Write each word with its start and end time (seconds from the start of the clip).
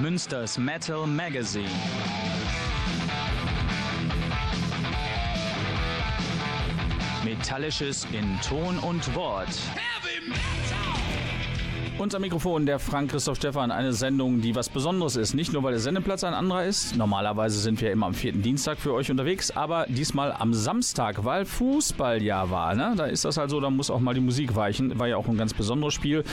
Münsters 0.00 0.58
Metal 0.58 1.06
Magazine. 1.06 1.70
Metallisches 7.24 8.06
in 8.12 8.40
Ton 8.40 8.78
und 8.78 9.14
Wort. 9.14 9.48
Unser 12.02 12.18
Mikrofon, 12.18 12.66
der 12.66 12.80
Frank 12.80 13.12
Christoph 13.12 13.36
Stefan, 13.36 13.70
eine 13.70 13.92
Sendung, 13.92 14.40
die 14.40 14.56
was 14.56 14.68
Besonderes 14.68 15.14
ist. 15.14 15.34
Nicht 15.34 15.52
nur, 15.52 15.62
weil 15.62 15.70
der 15.70 15.80
Sendeplatz 15.80 16.24
ein 16.24 16.34
anderer 16.34 16.64
ist. 16.64 16.96
Normalerweise 16.96 17.60
sind 17.60 17.80
wir 17.80 17.92
immer 17.92 18.06
am 18.06 18.14
vierten 18.14 18.42
Dienstag 18.42 18.80
für 18.80 18.92
euch 18.92 19.08
unterwegs, 19.08 19.52
aber 19.52 19.86
diesmal 19.88 20.32
am 20.32 20.52
Samstag, 20.52 21.24
weil 21.24 21.44
Fußballjahr 21.44 22.50
war. 22.50 22.74
Ne? 22.74 22.94
Da 22.96 23.04
ist 23.06 23.24
das 23.24 23.36
halt 23.36 23.50
so, 23.50 23.60
da 23.60 23.70
muss 23.70 23.88
auch 23.88 24.00
mal 24.00 24.14
die 24.14 24.20
Musik 24.20 24.56
weichen. 24.56 24.98
War 24.98 25.06
ja 25.06 25.16
auch 25.16 25.28
ein 25.28 25.36
ganz 25.36 25.54
besonderes 25.54 25.94
Spiel. 25.94 26.24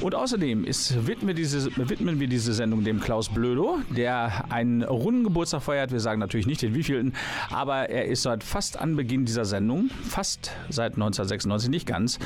Und 0.00 0.16
außerdem 0.16 0.64
ist, 0.64 1.06
widmen, 1.06 1.28
wir 1.28 1.34
diese, 1.34 1.70
widmen 1.76 2.18
wir 2.18 2.26
diese 2.26 2.52
Sendung 2.52 2.82
dem 2.82 2.98
Klaus 2.98 3.28
Blödo, 3.28 3.78
der 3.90 4.50
einen 4.50 4.82
runden 4.82 5.22
Geburtstag 5.22 5.62
feiert. 5.62 5.92
Wir 5.92 6.00
sagen 6.00 6.18
natürlich 6.18 6.48
nicht 6.48 6.62
den 6.62 6.74
wievielten, 6.74 7.14
aber 7.48 7.90
er 7.90 8.06
ist 8.06 8.22
seit 8.22 8.42
fast 8.42 8.76
Anbeginn 8.76 9.24
dieser 9.24 9.44
Sendung, 9.44 9.88
fast 10.02 10.50
seit 10.68 10.94
1996, 10.94 11.70
nicht 11.70 11.86
ganz, 11.86 12.18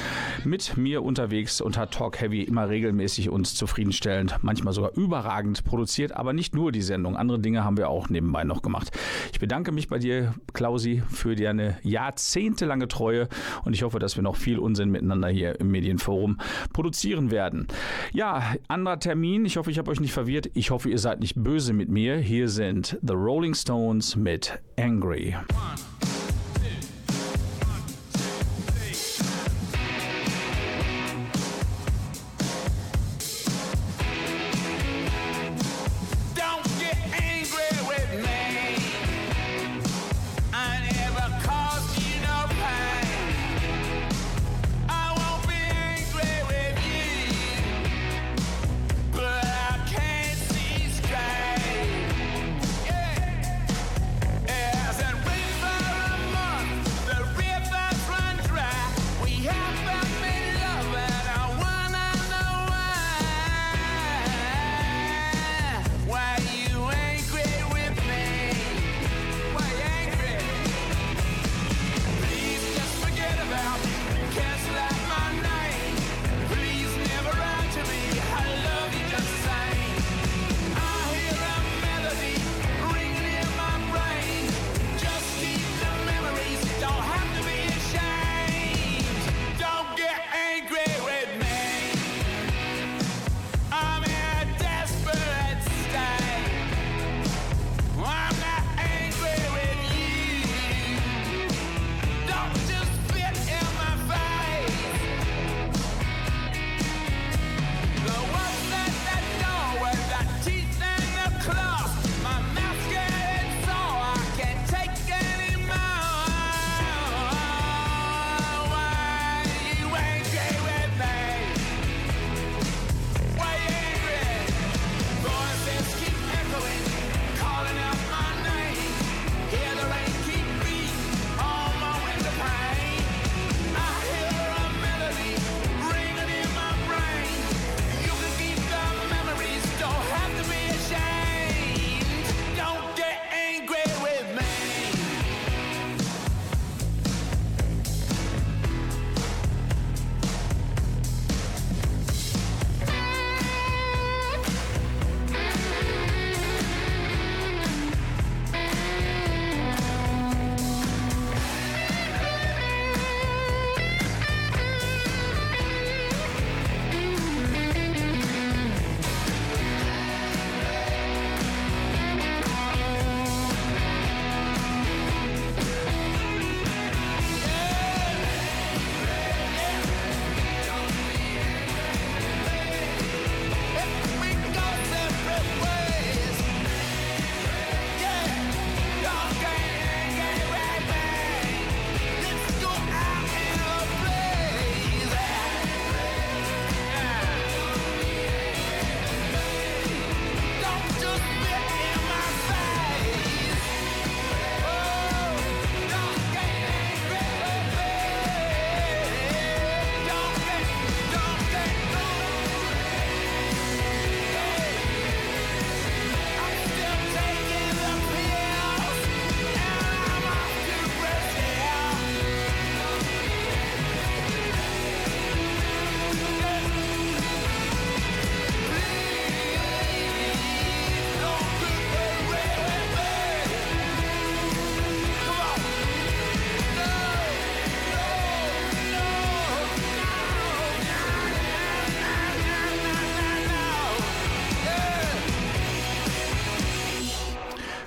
mit 0.44 0.78
mir 0.78 1.02
unterwegs 1.02 1.60
und 1.60 1.76
hat 1.76 1.92
Talk 1.92 2.22
Heavy 2.22 2.40
immer 2.40 2.70
regelmäßig 2.70 2.85
regelmäßig 2.86 3.30
uns 3.30 3.54
zufriedenstellend, 3.54 4.36
manchmal 4.42 4.72
sogar 4.72 4.96
überragend 4.96 5.64
produziert, 5.64 6.12
aber 6.12 6.32
nicht 6.32 6.54
nur 6.54 6.70
die 6.70 6.82
Sendung. 6.82 7.16
Andere 7.16 7.40
Dinge 7.40 7.64
haben 7.64 7.76
wir 7.76 7.88
auch 7.88 8.08
nebenbei 8.08 8.44
noch 8.44 8.62
gemacht. 8.62 8.96
Ich 9.32 9.40
bedanke 9.40 9.72
mich 9.72 9.88
bei 9.88 9.98
dir, 9.98 10.34
Klausi, 10.52 11.02
für 11.08 11.34
deine 11.34 11.78
jahrzehntelange 11.82 12.88
Treue 12.88 13.28
und 13.64 13.74
ich 13.74 13.82
hoffe, 13.82 13.98
dass 13.98 14.16
wir 14.16 14.22
noch 14.22 14.36
viel 14.36 14.58
Unsinn 14.58 14.90
miteinander 14.90 15.28
hier 15.28 15.58
im 15.58 15.70
Medienforum 15.70 16.38
produzieren 16.72 17.30
werden. 17.30 17.66
Ja, 18.12 18.54
anderer 18.68 19.00
Termin. 19.00 19.44
Ich 19.44 19.56
hoffe, 19.56 19.70
ich 19.70 19.78
habe 19.78 19.90
euch 19.90 20.00
nicht 20.00 20.12
verwirrt. 20.12 20.50
Ich 20.54 20.70
hoffe, 20.70 20.88
ihr 20.88 20.98
seid 20.98 21.20
nicht 21.20 21.34
böse 21.42 21.72
mit 21.72 21.88
mir. 21.88 22.16
Hier 22.16 22.48
sind 22.48 22.98
The 23.02 23.14
Rolling 23.14 23.54
Stones 23.54 24.14
mit 24.14 24.60
Angry. 24.78 25.34
One. 25.50 25.85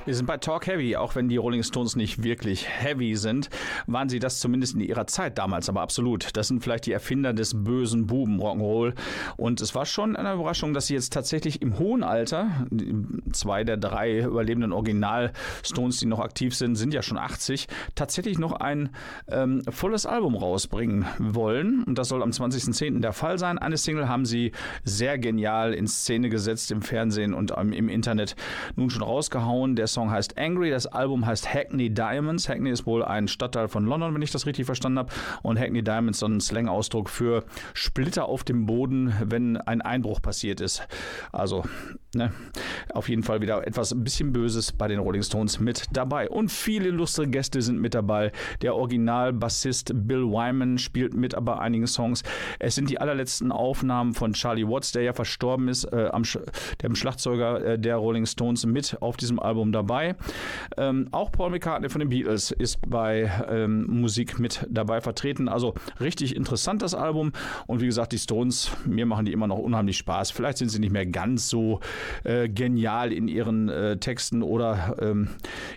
Wir 0.09 0.15
sind 0.15 0.25
bei 0.25 0.37
Talk 0.37 0.65
Heavy, 0.65 0.95
auch 0.95 1.13
wenn 1.13 1.29
die 1.29 1.37
Rolling 1.37 1.61
Stones 1.61 1.95
nicht 1.95 2.23
wirklich 2.23 2.67
heavy 2.67 3.15
sind, 3.15 3.51
waren 3.85 4.09
sie 4.09 4.17
das 4.17 4.39
zumindest 4.39 4.73
in 4.73 4.81
ihrer 4.81 5.05
Zeit 5.05 5.37
damals, 5.37 5.69
aber 5.69 5.81
absolut. 5.81 6.35
Das 6.35 6.47
sind 6.47 6.63
vielleicht 6.63 6.87
die 6.87 6.91
Erfinder 6.91 7.31
des 7.31 7.63
bösen 7.63 8.07
Buben 8.07 8.41
Rock'n'Roll. 8.41 8.95
Und 9.37 9.61
es 9.61 9.75
war 9.75 9.85
schon 9.85 10.15
eine 10.15 10.33
Überraschung, 10.33 10.73
dass 10.73 10.87
sie 10.87 10.95
jetzt 10.95 11.13
tatsächlich 11.13 11.61
im 11.61 11.77
hohen 11.77 12.01
Alter, 12.01 12.65
zwei 13.33 13.63
der 13.63 13.77
drei 13.77 14.21
überlebenden 14.21 14.71
Original-Stones, 14.71 15.99
die 15.99 16.07
noch 16.07 16.21
aktiv 16.21 16.55
sind, 16.55 16.75
sind 16.75 16.91
ja 16.91 17.03
schon 17.03 17.19
80, 17.19 17.67
tatsächlich 17.93 18.39
noch 18.39 18.53
ein 18.53 18.89
ähm, 19.27 19.61
volles 19.69 20.07
Album 20.07 20.35
rausbringen 20.35 21.05
wollen. 21.19 21.83
Und 21.83 21.99
das 21.99 22.07
soll 22.07 22.23
am 22.23 22.31
20.10. 22.31 23.01
der 23.01 23.13
Fall 23.13 23.37
sein. 23.37 23.59
Eine 23.59 23.77
Single 23.77 24.09
haben 24.09 24.25
sie 24.25 24.53
sehr 24.83 25.19
genial 25.19 25.71
in 25.75 25.87
Szene 25.87 26.29
gesetzt 26.29 26.71
im 26.71 26.81
Fernsehen 26.81 27.35
und 27.35 27.51
im 27.51 27.89
Internet 27.89 28.35
nun 28.75 28.89
schon 28.89 29.03
rausgehauen. 29.03 29.75
Der 29.75 29.85
Song 29.85 29.98
heißt 30.07 30.37
Angry, 30.37 30.69
das 30.69 30.85
Album 30.85 31.25
heißt 31.25 31.53
Hackney 31.53 31.93
Diamonds. 31.93 32.47
Hackney 32.47 32.69
ist 32.69 32.85
wohl 32.85 33.03
ein 33.03 33.27
Stadtteil 33.27 33.67
von 33.67 33.85
London, 33.85 34.13
wenn 34.13 34.21
ich 34.21 34.31
das 34.31 34.45
richtig 34.45 34.65
verstanden 34.65 34.99
habe. 34.99 35.13
Und 35.41 35.59
Hackney 35.59 35.83
Diamonds 35.83 36.19
so 36.19 36.27
ein 36.27 36.39
Slang-Ausdruck 36.39 37.09
für 37.09 37.43
Splitter 37.73 38.25
auf 38.25 38.43
dem 38.43 38.65
Boden, 38.65 39.13
wenn 39.25 39.57
ein 39.57 39.81
Einbruch 39.81 40.21
passiert 40.21 40.61
ist. 40.61 40.87
Also, 41.31 41.63
ne, 42.13 42.31
auf 42.93 43.09
jeden 43.09 43.23
Fall 43.23 43.41
wieder 43.41 43.65
etwas 43.65 43.91
ein 43.91 44.03
bisschen 44.03 44.31
Böses 44.31 44.71
bei 44.71 44.87
den 44.87 44.99
Rolling 44.99 45.23
Stones 45.23 45.59
mit 45.59 45.87
dabei. 45.91 46.29
Und 46.29 46.51
viele 46.51 46.89
illustre 46.89 47.27
Gäste 47.27 47.61
sind 47.61 47.79
mit 47.79 47.93
dabei. 47.93 48.31
Der 48.61 48.75
Original-Bassist 48.75 49.91
Bill 49.95 50.25
Wyman 50.25 50.77
spielt 50.77 51.13
mit 51.13 51.35
bei 51.39 51.57
einigen 51.57 51.87
Songs. 51.87 52.23
Es 52.59 52.75
sind 52.75 52.89
die 52.89 52.99
allerletzten 52.99 53.51
Aufnahmen 53.51 54.13
von 54.13 54.33
Charlie 54.33 54.67
Watts, 54.67 54.91
der 54.91 55.03
ja 55.03 55.13
verstorben 55.13 55.67
ist, 55.67 55.85
äh, 55.85 56.09
am, 56.11 56.23
dem 56.81 56.95
Schlagzeuger 56.95 57.63
äh, 57.63 57.79
der 57.79 57.95
Rolling 57.95 58.25
Stones, 58.25 58.65
mit 58.65 59.01
auf 59.01 59.17
diesem 59.17 59.39
Album 59.39 59.71
dabei. 59.71 59.88
Ähm, 60.77 61.07
auch 61.11 61.31
Paul 61.31 61.51
McCartney 61.51 61.89
von 61.89 61.99
den 61.99 62.09
Beatles 62.09 62.51
ist 62.51 62.79
bei 62.87 63.31
ähm, 63.49 63.85
Musik 63.87 64.39
mit 64.39 64.65
dabei 64.69 65.01
vertreten. 65.01 65.47
Also 65.47 65.73
richtig 65.99 66.35
interessant 66.35 66.81
das 66.81 66.93
Album. 66.93 67.31
Und 67.67 67.81
wie 67.81 67.85
gesagt, 67.85 68.11
die 68.11 68.17
Stones, 68.17 68.71
mir 68.85 69.05
machen 69.05 69.25
die 69.25 69.33
immer 69.33 69.47
noch 69.47 69.57
unheimlich 69.57 69.97
Spaß. 69.97 70.31
Vielleicht 70.31 70.57
sind 70.57 70.69
sie 70.69 70.79
nicht 70.79 70.91
mehr 70.91 71.05
ganz 71.05 71.49
so 71.49 71.79
äh, 72.23 72.47
genial 72.47 73.11
in 73.11 73.27
ihren 73.27 73.69
äh, 73.69 73.97
Texten 73.97 74.43
oder 74.43 74.95
ähm, 74.99 75.29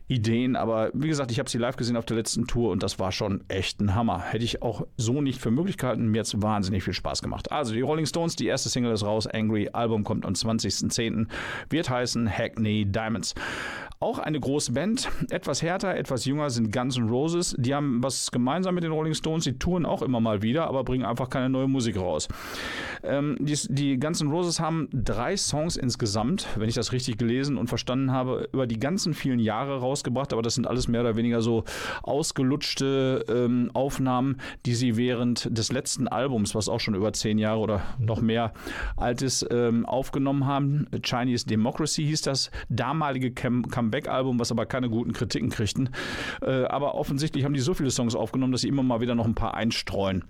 Ideen, 0.09 0.57
aber 0.57 0.91
wie 0.95 1.09
gesagt, 1.09 1.31
ich 1.31 1.39
habe 1.39 1.49
sie 1.49 1.59
live 1.59 1.77
gesehen 1.77 1.97
auf 1.97 2.05
der 2.05 2.17
letzten 2.17 2.47
Tour 2.47 2.71
und 2.71 2.83
das 2.83 2.99
war 2.99 3.13
schon 3.13 3.45
echt 3.49 3.81
ein 3.81 3.95
Hammer. 3.95 4.21
Hätte 4.21 4.45
ich 4.45 4.63
auch 4.63 4.87
so 4.97 5.21
nicht 5.21 5.41
für 5.41 5.51
möglich 5.51 5.79
gehalten. 5.79 6.09
Mir 6.09 6.21
hat 6.21 6.27
es 6.27 6.43
wahnsinnig 6.43 6.85
viel 6.85 6.95
Spaß 6.95 7.23
gemacht. 7.23 7.51
Also 7.53 7.73
die 7.73 7.81
Rolling 7.81 8.07
Stones, 8.07 8.37
die 8.37 8.47
erste 8.47 8.69
Single 8.69 8.93
ist 8.93 9.05
raus, 9.05 9.27
Angry, 9.27 9.71
Album 9.73 10.05
kommt 10.05 10.27
am 10.27 10.35
20.10. 10.35 11.27
Wird 11.71 11.91
heißen 11.91 12.29
Hackney 12.29 12.85
Diamonds. 12.85 13.35
Auch 14.03 14.19
eine 14.19 14.41
große 14.41 14.73
Band, 14.73 15.09
etwas 15.31 15.63
härter, 15.63 15.95
etwas 15.95 16.25
jünger 16.25 16.51
sind 16.51 16.73
Guns 16.73 16.97
N' 16.97 17.09
Roses. 17.09 17.55
Die 17.57 17.73
haben 17.73 18.03
was 18.03 18.33
gemeinsam 18.33 18.75
mit 18.75 18.83
den 18.83 18.91
Rolling 18.91 19.15
Stones. 19.15 19.45
Die 19.45 19.57
touren 19.57 19.87
auch 19.87 20.03
immer 20.03 20.19
mal 20.19 20.43
wieder, 20.43 20.67
aber 20.67 20.83
bringen 20.83 21.05
einfach 21.05 21.31
keine 21.31 21.49
neue 21.49 21.69
Musik 21.69 21.97
raus. 21.97 22.27
Ähm, 23.05 23.37
die, 23.39 23.57
die 23.69 24.01
Guns 24.01 24.21
N' 24.21 24.33
Roses 24.33 24.59
haben 24.59 24.89
drei 24.93 25.37
Songs 25.37 25.77
insgesamt, 25.77 26.49
wenn 26.57 26.69
ich 26.69 26.75
das 26.75 26.91
richtig 26.91 27.17
gelesen 27.17 27.57
und 27.57 27.69
verstanden 27.69 28.11
habe, 28.11 28.49
über 28.53 28.67
die 28.67 28.81
ganzen 28.81 29.15
vielen 29.15 29.39
Jahre 29.39 29.79
rausgebracht. 29.79 30.33
Aber 30.33 30.43
das 30.43 30.57
sind 30.57 30.67
alles 30.67 30.89
mehr 30.89 31.03
oder 31.03 31.15
weniger 31.15 31.41
so 31.41 31.63
ausgelutschte 32.03 33.25
ähm, 33.29 33.71
Aufnahmen, 33.73 34.41
die 34.67 34.75
sie 34.75 34.97
während 34.97 35.57
des 35.57 35.71
letzten 35.71 36.09
Albums, 36.09 36.57
was 36.57 36.69
auch 36.69 36.81
schon 36.81 36.97
über 36.97 37.13
zehn 37.13 37.39
Jahre 37.39 37.61
oder 37.61 37.83
noch 38.01 38.21
mehr 38.21 38.53
alt 38.97 39.23
ist, 39.23 39.47
ähm, 39.53 39.87
aufgenommen 39.87 40.45
haben. 40.45 40.89
Chinese 41.05 41.47
Democracy 41.47 42.05
hieß 42.05 42.23
das 42.23 42.51
damalige 42.69 43.31
Comeback 43.31 43.92
Comeback-Album, 43.93 44.41
was 44.41 44.51
aber 44.51 44.67
keine 44.67 44.89
guten 44.89 45.13
Kritiken 45.13 45.51
kriegten. 45.51 45.91
Äh, 46.41 46.65
aber 46.65 46.95
offensichtlich 46.95 47.45
haben 47.45 47.55
die 47.55 47.61
so 47.61 47.75
viele 47.75 47.91
Songs 47.91 48.15
aufgenommen, 48.15 48.53
dass 48.53 48.63
sie 48.63 48.69
immer 48.69 48.83
mal 48.83 49.01
wieder 49.01 49.15
noch 49.15 49.27
ein 49.27 49.35
paar 49.35 49.55
einstreuen. 49.55 50.25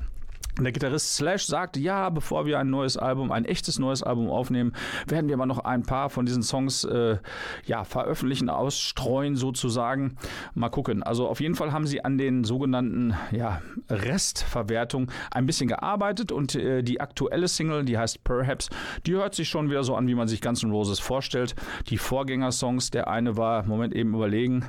Der 0.61 0.71
Gitarrist 0.71 1.15
Slash 1.15 1.47
sagte, 1.47 1.81
ja, 1.81 2.11
bevor 2.11 2.45
wir 2.45 2.59
ein 2.59 2.69
neues 2.69 2.99
Album, 2.99 3.33
ein 3.33 3.47
echtes 3.47 3.79
neues 3.79 4.03
Album 4.03 4.29
aufnehmen, 4.29 4.75
werden 5.07 5.29
wir 5.29 5.35
aber 5.35 5.47
noch 5.47 5.61
ein 5.61 5.83
paar 5.83 6.11
von 6.11 6.27
diesen 6.27 6.43
Songs 6.43 6.85
äh, 6.85 7.17
ja, 7.65 7.85
veröffentlichen, 7.85 8.51
ausstreuen 8.51 9.35
sozusagen. 9.35 10.19
Mal 10.55 10.69
gucken. 10.69 11.03
Also 11.03 11.27
auf 11.27 11.41
jeden 11.41 11.55
Fall 11.55 11.73
haben 11.73 11.87
sie 11.87 12.05
an 12.05 12.19
den 12.19 12.45
sogenannten 12.45 13.15
ja, 13.31 13.63
Restverwertungen 13.89 15.11
ein 15.31 15.47
bisschen 15.47 15.69
gearbeitet 15.69 16.33
und 16.33 16.55
äh, 16.55 16.83
die 16.83 17.01
aktuelle 17.01 17.49
Single, 17.49 17.87
die 17.87 17.97
heißt 17.97 18.23
Perhaps, 18.23 18.69
die 19.07 19.15
hört 19.15 19.35
sich 19.35 19.49
schon 19.49 19.71
wieder 19.71 19.85
so 19.85 19.97
an, 19.97 20.07
wie 20.07 20.15
man 20.15 20.29
sich 20.29 20.43
Guns 20.43 20.63
N' 20.63 20.71
Roses 20.71 20.99
vorstellt. 20.99 21.55
Die 21.89 21.97
Vorgängersongs, 21.97 22.91
der 22.91 23.09
eine 23.09 23.39
war, 23.39 23.65
Moment 23.67 23.95
eben 23.95 24.15
überlegen, 24.15 24.67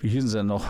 wie 0.00 0.08
hießen 0.08 0.30
sie 0.30 0.38
denn 0.38 0.46
noch? 0.46 0.66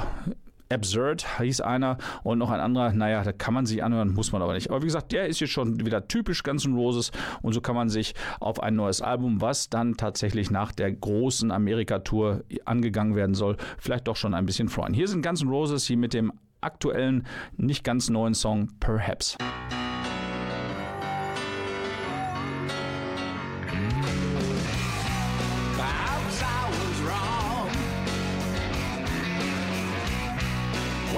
Absurd 0.70 1.26
hieß 1.38 1.60
einer 1.60 1.98
und 2.22 2.38
noch 2.38 2.50
ein 2.50 2.60
anderer, 2.60 2.92
naja, 2.92 3.22
da 3.22 3.32
kann 3.32 3.54
man 3.54 3.66
sich 3.66 3.82
anhören, 3.82 4.12
muss 4.12 4.32
man 4.32 4.42
aber 4.42 4.54
nicht. 4.54 4.70
Aber 4.70 4.82
wie 4.82 4.86
gesagt, 4.86 5.12
der 5.12 5.26
ist 5.26 5.40
jetzt 5.40 5.50
schon 5.50 5.84
wieder 5.84 6.08
typisch 6.08 6.42
Guns 6.42 6.64
N' 6.66 6.74
Roses 6.74 7.10
und 7.42 7.52
so 7.52 7.60
kann 7.60 7.74
man 7.74 7.88
sich 7.88 8.14
auf 8.40 8.62
ein 8.62 8.76
neues 8.76 9.00
Album, 9.00 9.40
was 9.40 9.70
dann 9.70 9.96
tatsächlich 9.96 10.50
nach 10.50 10.72
der 10.72 10.92
großen 10.92 11.50
Amerika-Tour 11.50 12.44
angegangen 12.64 13.16
werden 13.16 13.34
soll, 13.34 13.56
vielleicht 13.78 14.08
doch 14.08 14.16
schon 14.16 14.34
ein 14.34 14.46
bisschen 14.46 14.68
freuen. 14.68 14.94
Hier 14.94 15.08
sind 15.08 15.24
Guns 15.24 15.42
N' 15.42 15.48
Roses, 15.48 15.86
hier 15.86 15.96
mit 15.96 16.12
dem 16.14 16.32
aktuellen, 16.60 17.26
nicht 17.56 17.84
ganz 17.84 18.10
neuen 18.10 18.34
Song 18.34 18.68
Perhaps. 18.80 19.36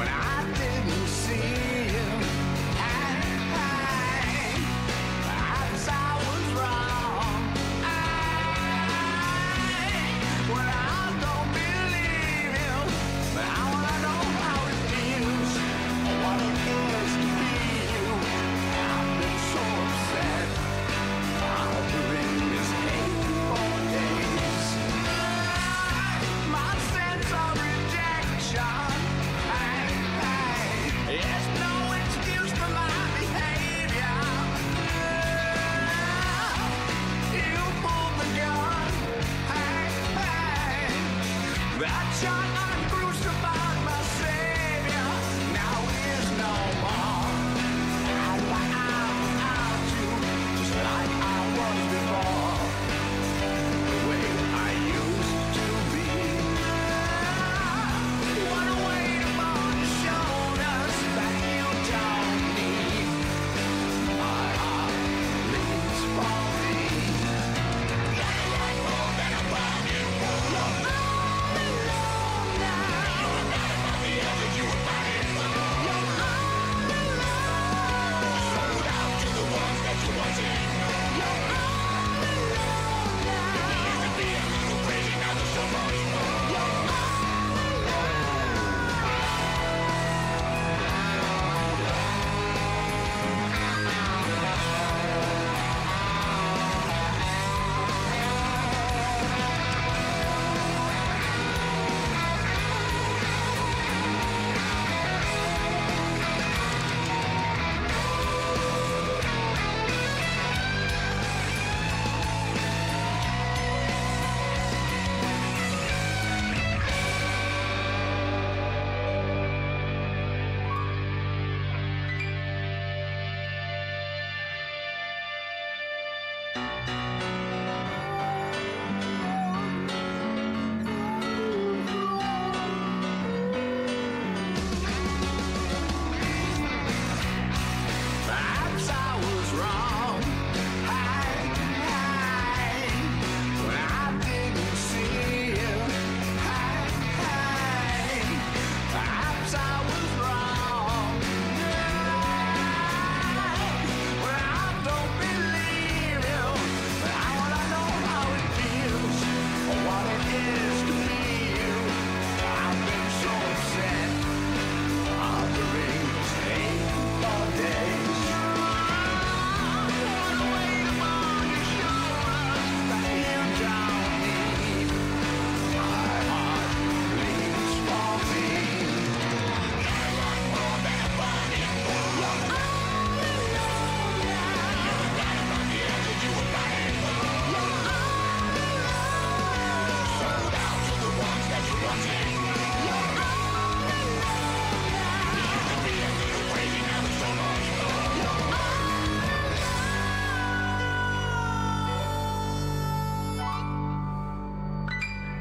when 0.00 0.08
I 0.08 0.29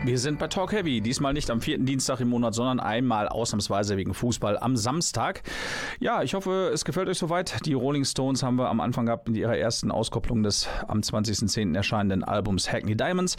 Wir 0.10 0.18
sind 0.18 0.40
bei 0.40 0.48
Talk 0.48 0.72
Heavy, 0.72 1.02
diesmal 1.02 1.34
nicht 1.34 1.52
am 1.52 1.62
vierten 1.62 1.86
Dienstag 1.86 2.20
im 2.20 2.30
Monat, 2.30 2.56
sondern 2.56 2.80
einmal 2.80 3.28
ausnahmsweise 3.28 3.96
wegen 3.96 4.16
Fußball 4.16 4.58
am 4.58 4.76
Samstag. 4.76 5.44
Ja, 6.00 6.24
ich 6.24 6.34
hoffe, 6.34 6.72
es 6.74 6.84
gefällt 6.84 7.10
euch 7.10 7.20
soweit. 7.20 7.64
Die 7.68 7.74
Rolling 7.74 8.04
Stones 8.06 8.42
haben 8.42 8.56
wir 8.56 8.70
am 8.70 8.80
Anfang 8.80 9.06
gehabt 9.06 9.30
in 9.30 9.36
ihrer 9.36 9.56
ersten 9.56 9.92
Auskopplung 9.92 10.42
des 10.42 10.68
am 10.88 11.02
20.10. 11.02 11.76
erscheinenden 11.76 12.24
Albums 12.24 12.72
Hackney 12.72 12.98
Diamonds. 12.98 13.36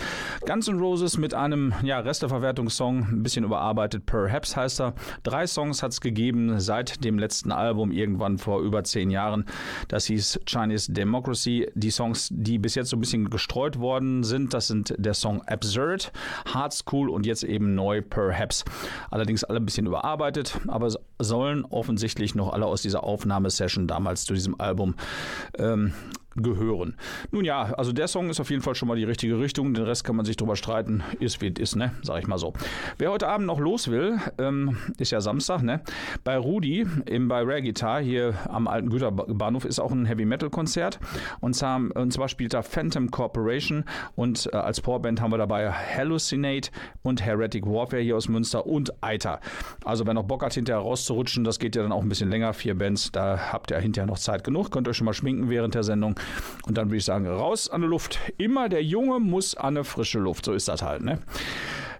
Guns 0.46 0.68
N' 0.68 0.78
Roses 0.78 1.18
mit 1.18 1.34
einem 1.34 1.74
ja, 1.82 1.98
Resteverwertungssong, 1.98 2.98
ein 3.14 3.22
bisschen 3.24 3.44
überarbeitet, 3.44 4.06
Perhaps 4.06 4.54
heißt 4.54 4.80
er. 4.80 4.94
Drei 5.24 5.48
Songs 5.48 5.82
hat 5.82 5.90
es 5.90 6.00
gegeben 6.00 6.60
seit 6.60 7.02
dem 7.02 7.18
letzten 7.18 7.50
Album, 7.50 7.90
irgendwann 7.90 8.38
vor 8.38 8.60
über 8.60 8.84
zehn 8.84 9.10
Jahren. 9.10 9.44
Das 9.88 10.04
hieß 10.04 10.42
Chinese 10.46 10.92
Democracy. 10.92 11.68
Die 11.74 11.90
Songs, 11.90 12.28
die 12.30 12.60
bis 12.60 12.76
jetzt 12.76 12.90
so 12.90 12.96
ein 12.96 13.00
bisschen 13.00 13.28
gestreut 13.28 13.80
worden 13.80 14.22
sind, 14.22 14.54
das 14.54 14.68
sind 14.68 14.94
der 14.96 15.14
Song 15.14 15.42
Absurd, 15.48 16.12
Hard 16.59 16.59
School 16.68 17.08
und 17.08 17.26
jetzt 17.26 17.42
eben 17.42 17.74
neu 17.74 18.02
Perhaps. 18.02 18.64
Allerdings 19.10 19.44
alle 19.44 19.58
ein 19.58 19.64
bisschen 19.64 19.86
überarbeitet, 19.86 20.58
aber 20.68 20.90
sollen 21.18 21.64
offensichtlich 21.64 22.34
noch 22.34 22.52
alle 22.52 22.66
aus 22.66 22.82
dieser 22.82 23.04
Aufnahmesession 23.04 23.86
damals 23.86 24.24
zu 24.24 24.34
diesem 24.34 24.60
Album 24.60 24.94
ähm, 25.58 25.92
gehören. 26.36 26.94
Nun 27.30 27.44
ja, 27.44 27.72
also 27.74 27.92
der 27.92 28.08
Song 28.08 28.30
ist 28.30 28.40
auf 28.40 28.50
jeden 28.50 28.62
Fall 28.62 28.74
schon 28.74 28.88
mal 28.88 28.96
die 28.96 29.04
richtige 29.04 29.38
Richtung. 29.38 29.74
Den 29.74 29.84
Rest 29.84 30.04
kann 30.04 30.16
man 30.16 30.24
sich 30.24 30.36
drüber 30.36 30.56
streiten. 30.56 31.02
Ist 31.18 31.40
wie 31.40 31.48
es 31.48 31.60
ist, 31.60 31.76
ne? 31.76 31.92
Sag 32.02 32.20
ich 32.20 32.26
mal 32.26 32.38
so. 32.38 32.52
Wer 32.98 33.10
heute 33.10 33.28
Abend 33.28 33.46
noch 33.46 33.58
los 33.58 33.88
will, 33.88 34.18
ähm, 34.38 34.76
ist 34.98 35.10
ja 35.10 35.20
Samstag, 35.20 35.62
ne? 35.62 35.80
Bei 36.24 36.36
Rudi 36.36 36.86
im, 37.06 37.28
bei 37.28 37.40
Rare 37.42 37.62
Guitar 37.62 38.00
hier 38.00 38.34
am 38.48 38.68
alten 38.68 38.90
Güterbahnhof 38.90 39.64
ist 39.64 39.80
auch 39.80 39.92
ein 39.92 40.06
Heavy 40.06 40.24
Metal 40.24 40.50
Konzert. 40.50 40.98
Und 41.40 41.54
zwar, 41.54 41.80
und 41.94 42.12
zwar 42.12 42.28
spielt 42.28 42.54
da 42.54 42.62
Phantom 42.62 43.10
Corporation 43.10 43.84
und 44.14 44.48
äh, 44.52 44.56
als 44.56 44.80
Vorband 44.80 45.20
haben 45.20 45.32
wir 45.32 45.38
dabei 45.38 45.70
Hallucinate 45.70 46.70
und 47.02 47.24
Heretic 47.24 47.66
Warfare 47.66 48.02
hier 48.02 48.16
aus 48.16 48.28
Münster 48.28 48.66
und 48.66 49.02
Eiter. 49.02 49.40
Also 49.84 50.06
wer 50.06 50.14
noch 50.14 50.24
Bock 50.24 50.44
hat, 50.44 50.54
hinterher 50.54 50.82
rauszurutschen, 50.82 51.44
das 51.44 51.58
geht 51.58 51.76
ja 51.76 51.82
dann 51.82 51.92
auch 51.92 52.02
ein 52.02 52.08
bisschen 52.08 52.30
länger. 52.30 52.52
Vier 52.52 52.76
Bands, 52.76 53.12
da 53.12 53.52
habt 53.52 53.70
ihr 53.70 53.78
hinterher 53.78 54.06
noch 54.06 54.18
Zeit 54.18 54.44
genug. 54.44 54.70
Könnt 54.70 54.88
euch 54.88 54.96
schon 54.96 55.04
mal 55.06 55.14
schminken 55.14 55.50
während 55.50 55.74
der 55.74 55.82
Sendung. 55.82 56.14
Und 56.66 56.76
dann 56.78 56.88
würde 56.88 56.98
ich 56.98 57.04
sagen, 57.04 57.26
raus 57.26 57.68
an 57.68 57.82
die 57.82 57.88
Luft. 57.88 58.18
Immer 58.38 58.68
der 58.68 58.82
Junge 58.82 59.18
muss 59.18 59.54
an 59.54 59.76
eine 59.76 59.84
frische 59.84 60.18
Luft. 60.18 60.44
So 60.44 60.52
ist 60.52 60.68
das 60.68 60.82
halt, 60.82 61.02
ne? 61.02 61.18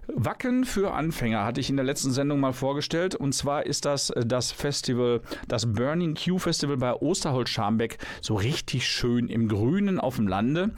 Wacken 0.07 0.65
für 0.65 0.93
Anfänger 0.93 1.45
hatte 1.45 1.61
ich 1.61 1.69
in 1.69 1.77
der 1.77 1.85
letzten 1.85 2.11
Sendung 2.11 2.39
mal 2.39 2.53
vorgestellt. 2.53 3.15
Und 3.15 3.33
zwar 3.33 3.65
ist 3.65 3.85
das 3.85 4.09
äh, 4.09 4.25
das 4.25 4.51
Festival, 4.51 5.21
das 5.47 5.71
Burning 5.73 6.15
Q 6.15 6.37
Festival 6.39 6.77
bei 6.77 6.93
Osterholz-Scharmbeck, 6.93 7.97
so 8.21 8.35
richtig 8.35 8.87
schön 8.87 9.27
im 9.27 9.47
Grünen 9.47 9.99
auf 9.99 10.17
dem 10.17 10.27
Lande. 10.27 10.71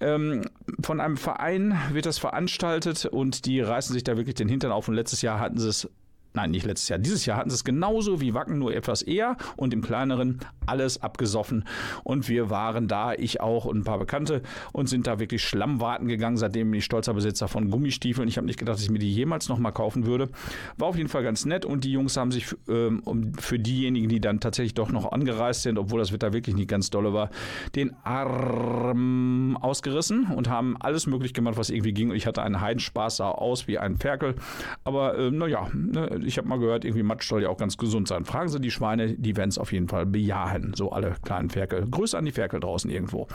Ähm, 0.00 0.42
von 0.82 1.00
einem 1.00 1.16
Verein 1.16 1.78
wird 1.92 2.06
das 2.06 2.18
veranstaltet 2.18 3.06
und 3.06 3.46
die 3.46 3.60
reißen 3.60 3.92
sich 3.92 4.04
da 4.04 4.16
wirklich 4.16 4.36
den 4.36 4.48
Hintern 4.48 4.72
auf. 4.72 4.88
Und 4.88 4.94
letztes 4.94 5.22
Jahr 5.22 5.40
hatten 5.40 5.58
sie 5.58 5.68
es 5.68 5.88
nein, 6.34 6.50
nicht 6.50 6.66
letztes 6.66 6.88
Jahr, 6.88 6.98
dieses 6.98 7.26
Jahr 7.26 7.38
hatten 7.38 7.50
sie 7.50 7.54
es 7.54 7.64
genauso 7.64 8.20
wie 8.20 8.34
Wacken, 8.34 8.58
nur 8.58 8.74
etwas 8.74 9.02
eher 9.02 9.36
und 9.56 9.74
im 9.74 9.82
kleineren 9.82 10.40
alles 10.66 11.02
abgesoffen. 11.02 11.64
Und 12.04 12.28
wir 12.28 12.50
waren 12.50 12.88
da, 12.88 13.12
ich 13.12 13.40
auch 13.40 13.64
und 13.64 13.78
ein 13.78 13.84
paar 13.84 13.98
Bekannte 13.98 14.42
und 14.72 14.88
sind 14.88 15.06
da 15.06 15.18
wirklich 15.18 15.42
Schlammwarten 15.42 16.06
gegangen. 16.06 16.36
Seitdem 16.36 16.70
bin 16.70 16.78
ich 16.78 16.84
stolzer 16.84 17.14
Besitzer 17.14 17.48
von 17.48 17.70
Gummistiefeln. 17.70 18.28
Ich 18.28 18.36
habe 18.36 18.46
nicht 18.46 18.58
gedacht, 18.58 18.76
dass 18.76 18.82
ich 18.82 18.90
mir 18.90 18.98
die 18.98 19.12
jemals 19.12 19.48
nochmal 19.48 19.72
kaufen 19.72 20.06
würde. 20.06 20.28
War 20.76 20.88
auf 20.88 20.96
jeden 20.96 21.08
Fall 21.08 21.22
ganz 21.22 21.44
nett 21.44 21.64
und 21.64 21.84
die 21.84 21.92
Jungs 21.92 22.16
haben 22.16 22.30
sich 22.30 22.54
ähm, 22.68 23.02
für 23.38 23.58
diejenigen, 23.58 24.08
die 24.08 24.20
dann 24.20 24.40
tatsächlich 24.40 24.74
doch 24.74 24.90
noch 24.90 25.10
angereist 25.10 25.62
sind, 25.62 25.78
obwohl 25.78 25.98
das 25.98 26.12
Wetter 26.12 26.32
wirklich 26.32 26.54
nicht 26.54 26.68
ganz 26.68 26.90
dolle 26.90 27.12
war, 27.12 27.30
den 27.74 27.94
Arm 28.04 29.56
ausgerissen 29.60 30.26
und 30.26 30.48
haben 30.48 30.76
alles 30.78 31.06
möglich 31.06 31.34
gemacht, 31.34 31.56
was 31.56 31.70
irgendwie 31.70 31.92
ging. 31.92 32.10
Und 32.10 32.16
ich 32.16 32.26
hatte 32.26 32.42
einen 32.42 32.60
Heidenspaß, 32.60 33.16
sah 33.16 33.30
aus 33.30 33.66
wie 33.66 33.78
ein 33.78 33.96
Ferkel. 33.96 34.36
Aber 34.84 35.18
äh, 35.18 35.30
naja, 35.30 35.68
ne, 35.74 36.19
ich 36.24 36.38
habe 36.38 36.48
mal 36.48 36.58
gehört, 36.58 36.84
irgendwie 36.84 37.02
Matsch 37.02 37.28
soll 37.28 37.42
ja 37.42 37.48
auch 37.48 37.58
ganz 37.58 37.76
gesund 37.76 38.08
sein. 38.08 38.24
Fragen 38.24 38.48
Sie 38.48 38.60
die 38.60 38.70
Schweine, 38.70 39.14
die 39.14 39.36
werden 39.36 39.50
es 39.50 39.58
auf 39.58 39.72
jeden 39.72 39.88
Fall 39.88 40.06
bejahen. 40.06 40.72
So 40.74 40.90
alle 40.90 41.14
kleinen 41.22 41.50
Ferkel. 41.50 41.86
Grüße 41.90 42.16
an 42.16 42.24
die 42.24 42.32
Ferkel 42.32 42.60
draußen 42.60 42.90
irgendwo. 42.90 43.28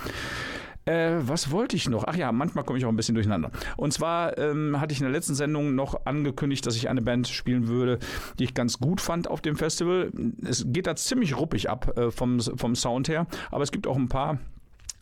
Äh, 0.85 1.15
was 1.21 1.49
wollte 1.49 1.75
ich 1.75 1.89
noch? 1.89 2.03
Ach 2.05 2.15
ja, 2.15 2.31
manchmal 2.31 2.63
komme 2.63 2.77
ich 2.77 2.85
auch 2.85 2.89
ein 2.89 2.95
bisschen 2.95 3.15
durcheinander. 3.15 3.49
Und 3.75 3.91
zwar 3.91 4.37
ähm, 4.37 4.79
hatte 4.79 4.93
ich 4.93 4.99
in 4.99 5.05
der 5.05 5.11
letzten 5.11 5.33
Sendung 5.33 5.73
noch 5.73 6.05
angekündigt, 6.05 6.65
dass 6.65 6.75
ich 6.75 6.89
eine 6.89 7.01
Band 7.01 7.27
spielen 7.27 7.67
würde, 7.67 7.97
die 8.37 8.43
ich 8.43 8.53
ganz 8.53 8.79
gut 8.79 9.01
fand 9.01 9.27
auf 9.27 9.41
dem 9.41 9.55
Festival. 9.55 10.11
Es 10.43 10.65
geht 10.67 10.85
da 10.85 10.95
ziemlich 10.95 11.37
ruppig 11.37 11.69
ab 11.69 11.97
äh, 11.97 12.11
vom, 12.11 12.39
vom 12.39 12.75
Sound 12.75 13.09
her, 13.09 13.25
aber 13.49 13.63
es 13.63 13.71
gibt 13.71 13.87
auch 13.87 13.97
ein 13.97 14.09
paar 14.09 14.37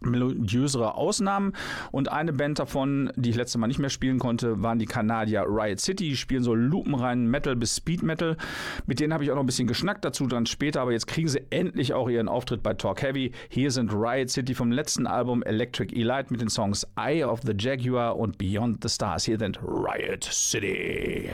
melodiösere 0.06 0.96
Ausnahmen. 0.96 1.54
Und 1.92 2.12
eine 2.12 2.34
Band 2.34 2.60
davon, 2.60 3.12
die 3.16 3.30
ich 3.32 3.36
letztes 3.36 3.58
Mal 3.58 3.68
nicht 3.68 3.80
mehr 3.80 3.90
spielen 3.90 4.20
konnte, 4.20 4.62
waren 4.62 4.80
die 4.80 4.86
Kanadier 4.86 5.46
Riot 5.48 5.80
City. 5.80 6.10
Die 6.10 6.18
spielen 6.18 6.44
so 6.44 6.56
lupenreinen 6.56 7.28
Metal 7.28 7.56
bis 7.56 7.76
Speed 7.76 8.04
Metal. 8.04 8.38
Mit 8.86 9.00
denen 9.00 9.14
habe 9.14 9.24
ich 9.24 9.32
auch 9.32 9.36
noch 9.36 9.44
ein 9.44 9.48
bisschen 9.48 9.68
geschnackt, 9.68 10.06
dazu 10.06 10.28
dann 10.28 10.46
später. 10.46 10.82
Aber 10.82 10.92
jetzt 10.92 11.08
kriegen 11.08 11.28
sie 11.28 11.42
endlich 11.50 11.94
auch 11.94 12.10
ihren 12.10 12.28
Auftritt 12.28 12.64
bei 12.64 12.74
Talk 12.74 13.02
Heavy. 13.02 13.32
Hier 13.50 13.72
sind 13.72 13.94
Riot 13.94 14.30
City 14.30 14.54
vom 14.54 14.72
letzten 14.72 15.08
Album 15.08 15.44
Electric 15.44 15.96
Elite 15.96 16.28
mit 16.30 16.42
den 16.42 16.50
Songs 16.50 16.88
Eye 16.96 17.24
of 17.24 17.42
the 17.44 17.54
Jaguar 17.58 18.18
und 18.18 18.38
Beyond 18.38 18.84
the 18.84 18.90
Stars. 18.90 19.26
Hier 19.26 19.38
sind 19.38 19.60
Riot 19.62 20.24
City. 20.24 21.32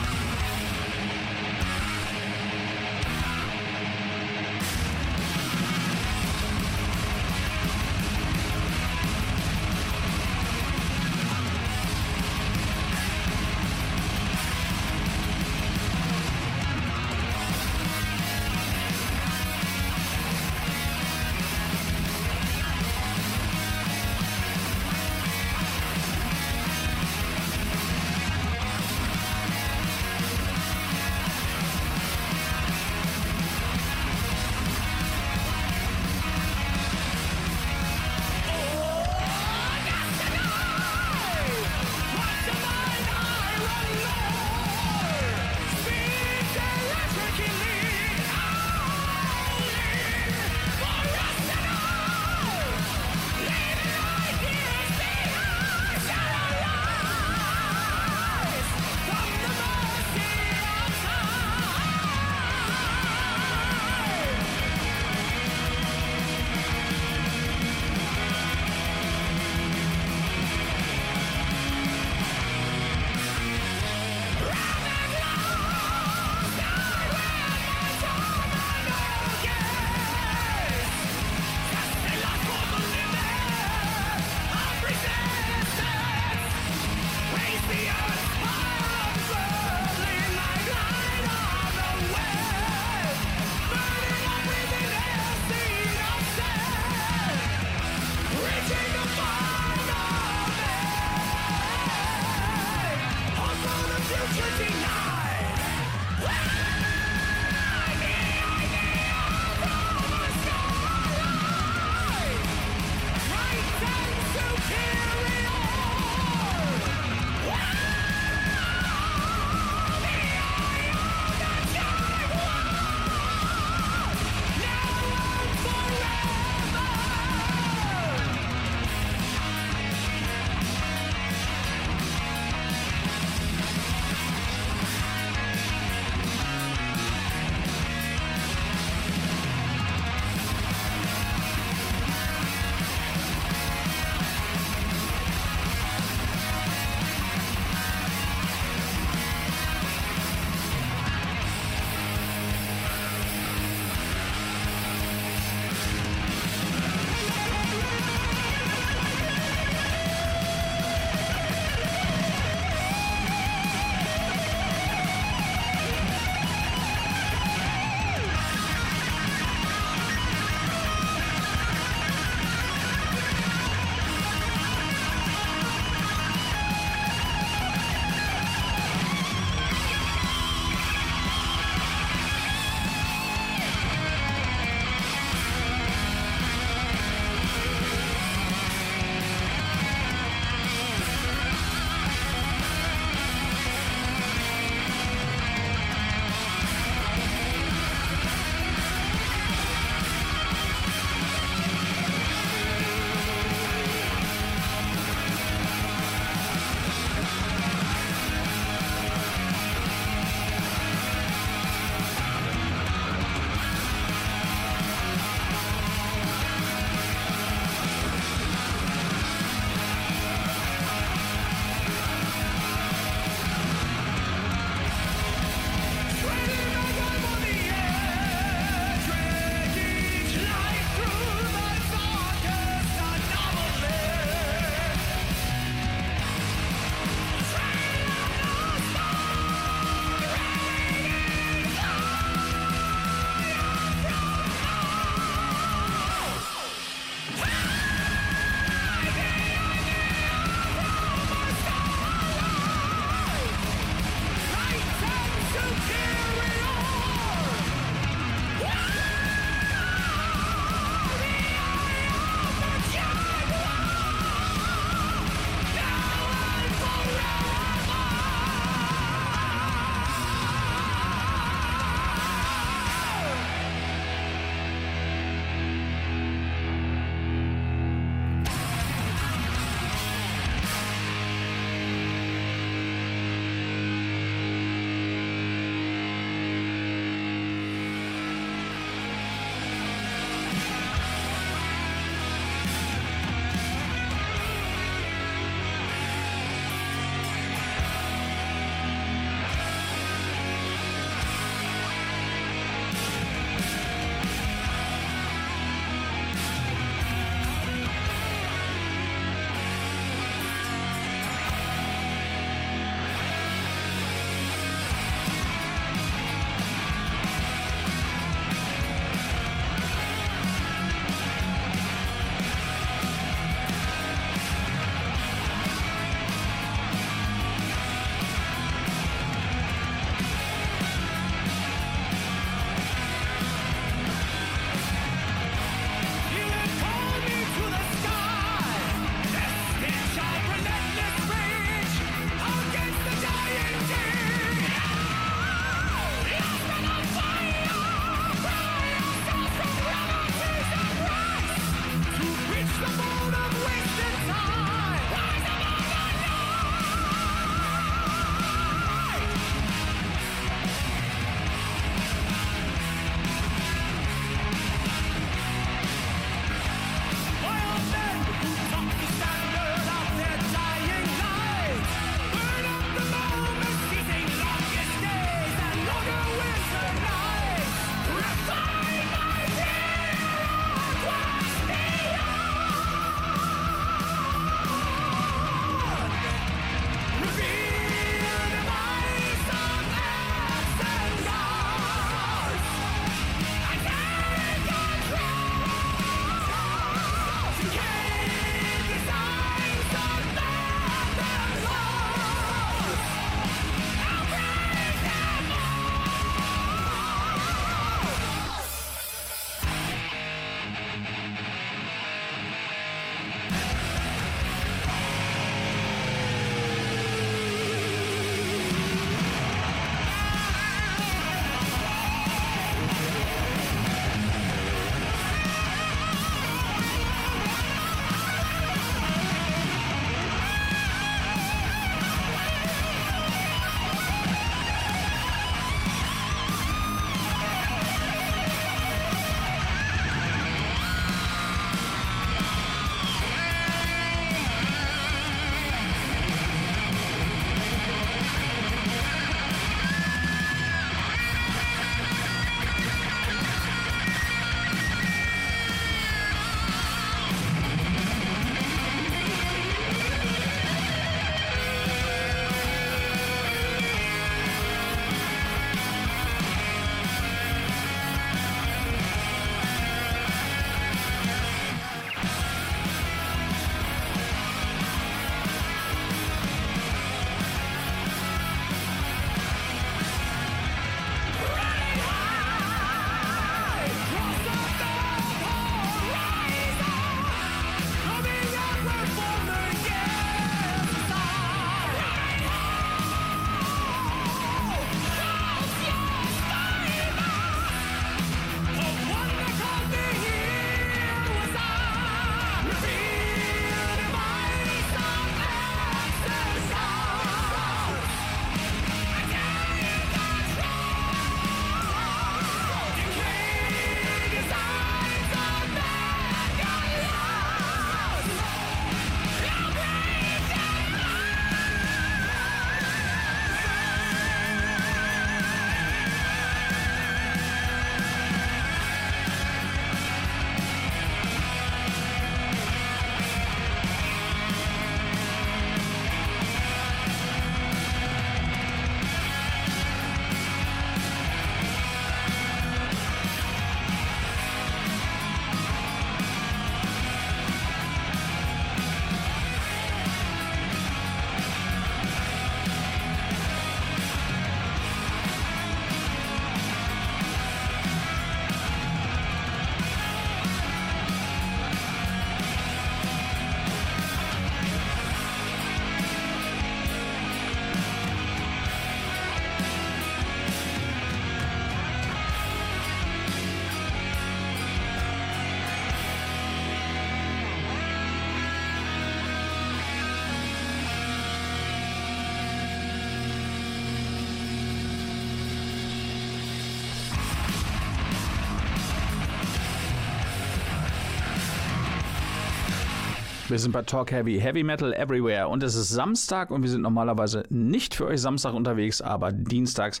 Wir 593.50 593.58
sind 593.58 593.72
bei 593.72 593.82
Talk 593.82 594.12
Heavy, 594.12 594.38
Heavy 594.38 594.62
Metal 594.62 594.92
Everywhere 594.92 595.48
und 595.48 595.64
es 595.64 595.74
ist 595.74 595.88
Samstag 595.88 596.52
und 596.52 596.62
wir 596.62 596.70
sind 596.70 596.82
normalerweise 596.82 597.42
nicht 597.50 597.96
für 597.96 598.06
euch 598.06 598.20
Samstag 598.20 598.54
unterwegs, 598.54 599.02
aber 599.02 599.32
dienstags. 599.32 600.00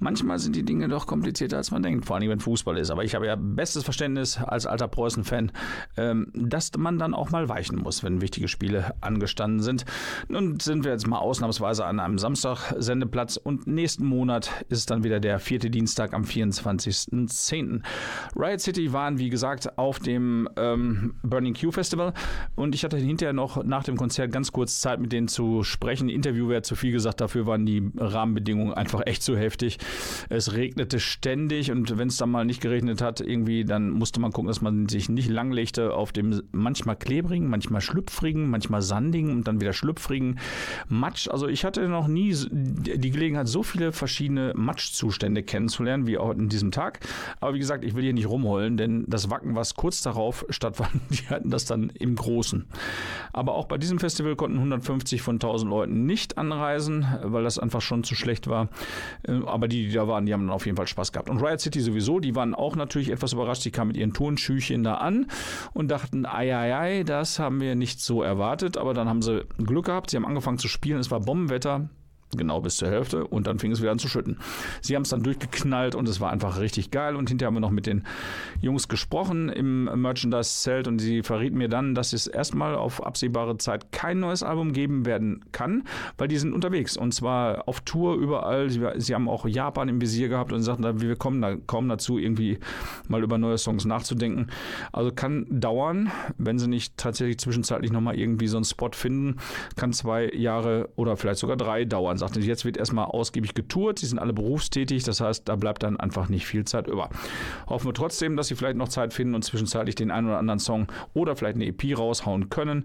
Manchmal 0.00 0.40
sind 0.40 0.56
die 0.56 0.64
Dinge 0.64 0.88
doch 0.88 1.06
komplizierter 1.06 1.58
als 1.58 1.70
man 1.70 1.84
denkt, 1.84 2.06
vor 2.06 2.16
allem 2.16 2.28
wenn 2.28 2.40
Fußball 2.40 2.76
ist. 2.76 2.90
Aber 2.90 3.04
ich 3.04 3.14
habe 3.14 3.26
ja 3.26 3.36
bestes 3.36 3.84
Verständnis 3.84 4.36
als 4.36 4.66
alter 4.66 4.88
Preußen-Fan, 4.88 5.52
ähm, 5.96 6.32
dass 6.34 6.72
man 6.76 6.98
dann 6.98 7.14
auch 7.14 7.30
mal 7.30 7.48
weichen 7.48 7.78
muss, 7.78 8.02
wenn 8.02 8.20
wichtige 8.20 8.48
Spiele 8.48 8.96
angestanden 9.00 9.62
sind. 9.62 9.84
Nun 10.26 10.58
sind 10.58 10.82
wir 10.82 10.90
jetzt 10.90 11.06
mal 11.06 11.18
ausnahmsweise 11.18 11.84
an 11.84 12.00
einem 12.00 12.18
Samstag-Sendeplatz 12.18 13.36
und 13.36 13.68
nächsten 13.68 14.04
Monat 14.04 14.50
ist 14.70 14.90
dann 14.90 15.04
wieder 15.04 15.20
der 15.20 15.38
vierte 15.38 15.70
Dienstag 15.70 16.14
am 16.14 16.24
24.10. 16.24 17.82
Riot 18.34 18.60
City 18.60 18.92
waren, 18.92 19.18
wie 19.18 19.30
gesagt, 19.30 19.78
auf 19.78 20.00
dem 20.00 20.48
ähm, 20.56 21.14
Burning 21.22 21.54
Q 21.54 21.70
Festival 21.70 22.12
und 22.56 22.71
und 22.72 22.76
ich 22.76 22.84
hatte 22.84 22.96
hinterher 22.96 23.34
noch 23.34 23.62
nach 23.64 23.84
dem 23.84 23.98
Konzert 23.98 24.32
ganz 24.32 24.50
kurz 24.50 24.80
Zeit, 24.80 24.98
mit 24.98 25.12
denen 25.12 25.28
zu 25.28 25.62
sprechen. 25.62 26.08
Interview 26.08 26.48
wäre 26.48 26.62
zu 26.62 26.74
viel 26.74 26.90
gesagt, 26.90 27.20
dafür 27.20 27.44
waren 27.46 27.66
die 27.66 27.90
Rahmenbedingungen 27.98 28.72
einfach 28.72 29.02
echt 29.04 29.22
zu 29.22 29.36
heftig. 29.36 29.76
Es 30.30 30.54
regnete 30.54 30.98
ständig 30.98 31.70
und 31.70 31.98
wenn 31.98 32.08
es 32.08 32.16
dann 32.16 32.30
mal 32.30 32.46
nicht 32.46 32.62
geregnet 32.62 33.02
hat, 33.02 33.20
irgendwie, 33.20 33.66
dann 33.66 33.90
musste 33.90 34.20
man 34.20 34.32
gucken, 34.32 34.48
dass 34.48 34.62
man 34.62 34.88
sich 34.88 35.10
nicht 35.10 35.28
langlegte 35.28 35.92
auf 35.92 36.12
dem 36.12 36.44
manchmal 36.52 36.96
klebrigen, 36.96 37.50
manchmal 37.50 37.82
schlüpfrigen, 37.82 38.48
manchmal 38.48 38.80
sandigen 38.80 39.32
und 39.32 39.46
dann 39.46 39.60
wieder 39.60 39.74
schlüpfrigen 39.74 40.38
Matsch. 40.88 41.28
Also 41.28 41.48
ich 41.48 41.66
hatte 41.66 41.86
noch 41.90 42.08
nie 42.08 42.34
die 42.50 43.10
Gelegenheit, 43.10 43.48
so 43.48 43.62
viele 43.62 43.92
verschiedene 43.92 44.54
Matschzustände 44.56 45.42
kennenzulernen, 45.42 46.06
wie 46.06 46.16
auch 46.16 46.30
in 46.30 46.48
diesem 46.48 46.70
Tag. 46.70 47.00
Aber 47.38 47.52
wie 47.52 47.58
gesagt, 47.58 47.84
ich 47.84 47.94
will 47.94 48.02
hier 48.02 48.14
nicht 48.14 48.30
rumheulen, 48.30 48.78
denn 48.78 49.04
das 49.08 49.28
Wacken, 49.28 49.56
was 49.56 49.74
kurz 49.74 50.00
darauf 50.00 50.46
stattfand, 50.48 51.02
die 51.10 51.28
hatten 51.28 51.50
das 51.50 51.66
dann 51.66 51.90
im 51.98 52.16
Großen. 52.16 52.61
Aber 53.32 53.54
auch 53.54 53.66
bei 53.66 53.78
diesem 53.78 53.98
Festival 53.98 54.36
konnten 54.36 54.58
150 54.58 55.22
von 55.22 55.36
1000 55.36 55.70
Leuten 55.70 56.06
nicht 56.06 56.38
anreisen, 56.38 57.06
weil 57.22 57.44
das 57.44 57.58
einfach 57.58 57.80
schon 57.80 58.04
zu 58.04 58.14
schlecht 58.14 58.48
war. 58.48 58.68
Äh, 59.26 59.40
aber 59.46 59.68
die, 59.68 59.88
die 59.88 59.92
da 59.92 60.08
waren, 60.08 60.26
die 60.26 60.32
haben 60.32 60.46
dann 60.46 60.54
auf 60.54 60.66
jeden 60.66 60.76
Fall 60.76 60.86
Spaß 60.86 61.12
gehabt. 61.12 61.30
Und 61.30 61.42
Riot 61.42 61.60
City 61.60 61.80
sowieso, 61.80 62.20
die 62.20 62.34
waren 62.34 62.54
auch 62.54 62.76
natürlich 62.76 63.10
etwas 63.10 63.32
überrascht. 63.32 63.64
Die 63.64 63.70
kamen 63.70 63.88
mit 63.88 63.96
ihren 63.96 64.12
Turnschüchen 64.12 64.82
da 64.84 64.94
an 64.94 65.26
und 65.72 65.90
dachten, 65.90 66.26
ei, 66.26 66.54
ei, 66.56 66.76
ei, 66.76 67.02
das 67.04 67.38
haben 67.38 67.60
wir 67.60 67.74
nicht 67.74 68.00
so 68.00 68.22
erwartet. 68.22 68.76
Aber 68.76 68.94
dann 68.94 69.08
haben 69.08 69.22
sie 69.22 69.44
Glück 69.58 69.86
gehabt. 69.86 70.10
Sie 70.10 70.16
haben 70.16 70.26
angefangen 70.26 70.58
zu 70.58 70.68
spielen. 70.68 70.98
Es 70.98 71.10
war 71.10 71.20
Bombenwetter 71.20 71.88
genau 72.36 72.60
bis 72.60 72.76
zur 72.76 72.88
Hälfte 72.88 73.26
und 73.26 73.46
dann 73.46 73.58
fing 73.58 73.72
es 73.72 73.80
wieder 73.80 73.90
an 73.90 73.98
zu 73.98 74.08
schütten. 74.08 74.38
Sie 74.80 74.94
haben 74.94 75.02
es 75.02 75.10
dann 75.10 75.22
durchgeknallt 75.22 75.94
und 75.94 76.08
es 76.08 76.20
war 76.20 76.30
einfach 76.30 76.60
richtig 76.60 76.90
geil 76.90 77.16
und 77.16 77.28
hinterher 77.28 77.48
haben 77.48 77.56
wir 77.56 77.60
noch 77.60 77.70
mit 77.70 77.86
den 77.86 78.04
Jungs 78.60 78.88
gesprochen 78.88 79.48
im 79.48 79.84
Merchandise-Zelt 79.84 80.88
und 80.88 80.98
sie 80.98 81.22
verrieten 81.22 81.58
mir 81.58 81.68
dann, 81.68 81.94
dass 81.94 82.12
es 82.12 82.26
erstmal 82.26 82.74
auf 82.74 83.04
absehbare 83.04 83.58
Zeit 83.58 83.92
kein 83.92 84.20
neues 84.20 84.42
Album 84.42 84.72
geben 84.72 85.06
werden 85.06 85.44
kann, 85.52 85.84
weil 86.18 86.28
die 86.28 86.38
sind 86.38 86.52
unterwegs 86.52 86.96
und 86.96 87.12
zwar 87.12 87.68
auf 87.68 87.80
Tour 87.82 88.16
überall. 88.16 88.70
Sie, 88.70 88.80
sie 88.96 89.14
haben 89.14 89.28
auch 89.28 89.46
Japan 89.46 89.88
im 89.88 90.00
Visier 90.00 90.28
gehabt 90.28 90.52
und 90.52 90.62
sagten, 90.62 91.00
wir 91.00 91.16
kommen 91.16 91.40
da 91.42 91.56
kaum 91.66 91.88
dazu, 91.88 92.18
irgendwie 92.18 92.58
mal 93.08 93.22
über 93.22 93.38
neue 93.38 93.58
Songs 93.58 93.84
nachzudenken. 93.84 94.48
Also 94.92 95.12
kann 95.12 95.46
dauern, 95.50 96.10
wenn 96.38 96.58
sie 96.58 96.68
nicht 96.68 96.96
tatsächlich 96.96 97.38
zwischenzeitlich 97.38 97.92
nochmal 97.92 98.18
irgendwie 98.18 98.48
so 98.48 98.56
einen 98.56 98.64
Spot 98.64 98.90
finden, 98.92 99.36
kann 99.76 99.92
zwei 99.92 100.30
Jahre 100.30 100.88
oder 100.96 101.16
vielleicht 101.16 101.40
sogar 101.40 101.56
drei 101.56 101.84
dauern 101.84 102.18
sagte, 102.22 102.40
jetzt 102.40 102.64
wird 102.64 102.76
erstmal 102.76 103.06
ausgiebig 103.06 103.54
getourt, 103.54 103.98
sie 103.98 104.06
sind 104.06 104.20
alle 104.20 104.32
berufstätig, 104.32 105.02
das 105.02 105.20
heißt, 105.20 105.48
da 105.48 105.56
bleibt 105.56 105.82
dann 105.82 105.98
einfach 105.98 106.28
nicht 106.28 106.46
viel 106.46 106.64
Zeit 106.64 106.86
über. 106.86 107.10
Hoffen 107.66 107.88
wir 107.88 107.94
trotzdem, 107.94 108.36
dass 108.36 108.46
sie 108.46 108.54
vielleicht 108.54 108.76
noch 108.76 108.88
Zeit 108.88 109.12
finden 109.12 109.34
und 109.34 109.42
zwischenzeitlich 109.42 109.96
den 109.96 110.12
einen 110.12 110.28
oder 110.28 110.38
anderen 110.38 110.60
Song 110.60 110.86
oder 111.14 111.34
vielleicht 111.34 111.56
eine 111.56 111.66
EP 111.66 111.98
raushauen 111.98 112.48
können. 112.48 112.84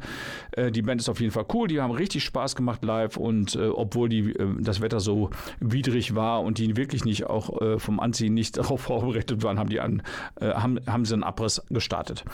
Äh, 0.52 0.72
die 0.72 0.82
Band 0.82 1.02
ist 1.02 1.10
auf 1.10 1.20
jeden 1.20 1.32
Fall 1.32 1.46
cool, 1.54 1.68
die 1.68 1.80
haben 1.80 1.92
richtig 1.92 2.24
Spaß 2.24 2.56
gemacht 2.56 2.84
live 2.84 3.18
und 3.18 3.56
äh, 3.56 3.68
obwohl 3.68 4.10
die, 4.10 4.32
äh, 4.32 4.48
das 4.60 4.82
Wetter 4.82 5.00
so 5.00 5.30
widrig 5.60 6.16
war 6.16 6.42
und 6.42 6.58
die 6.58 6.76
wirklich 6.76 7.06
nicht 7.06 7.26
auch 7.26 7.62
äh, 7.62 7.80
vom 7.80 8.00
Anziehen 8.00 8.34
nicht 8.34 8.58
darauf 8.58 8.82
vorbereitet 8.82 9.44
waren, 9.44 9.60
haben, 9.60 9.70
die 9.70 9.80
an, 9.80 10.02
äh, 10.42 10.50
haben, 10.50 10.80
haben 10.88 11.06
sie 11.06 11.14
einen 11.14 11.24
Abriss 11.24 11.62
gestartet. 11.70 12.26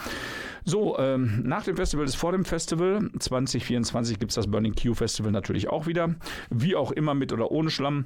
So, 0.66 0.98
ähm, 0.98 1.42
nach 1.44 1.64
dem 1.64 1.76
Festival 1.76 2.06
ist 2.06 2.16
vor 2.16 2.32
dem 2.32 2.46
Festival. 2.46 3.10
2024 3.20 4.18
gibt 4.18 4.32
es 4.32 4.36
das 4.36 4.48
Burning 4.48 4.74
Q 4.74 4.94
Festival 4.94 5.32
natürlich 5.32 5.68
auch 5.68 5.88
wieder. 5.88 6.16
Wie 6.50 6.76
auch 6.76 6.93
immer 6.94 7.14
mit 7.14 7.34
oder 7.34 7.52
ohne 7.52 7.70
Schlamm. 7.70 8.06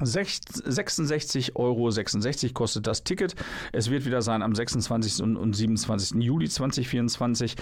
66,66 0.00 1.56
Euro 1.56 1.90
kostet 2.52 2.86
das 2.86 3.02
Ticket. 3.02 3.34
Es 3.72 3.90
wird 3.90 4.04
wieder 4.04 4.20
sein 4.20 4.42
am 4.42 4.54
26. 4.54 5.22
und 5.22 5.54
27. 5.54 6.22
Juli 6.22 6.48
2024. 6.48 7.56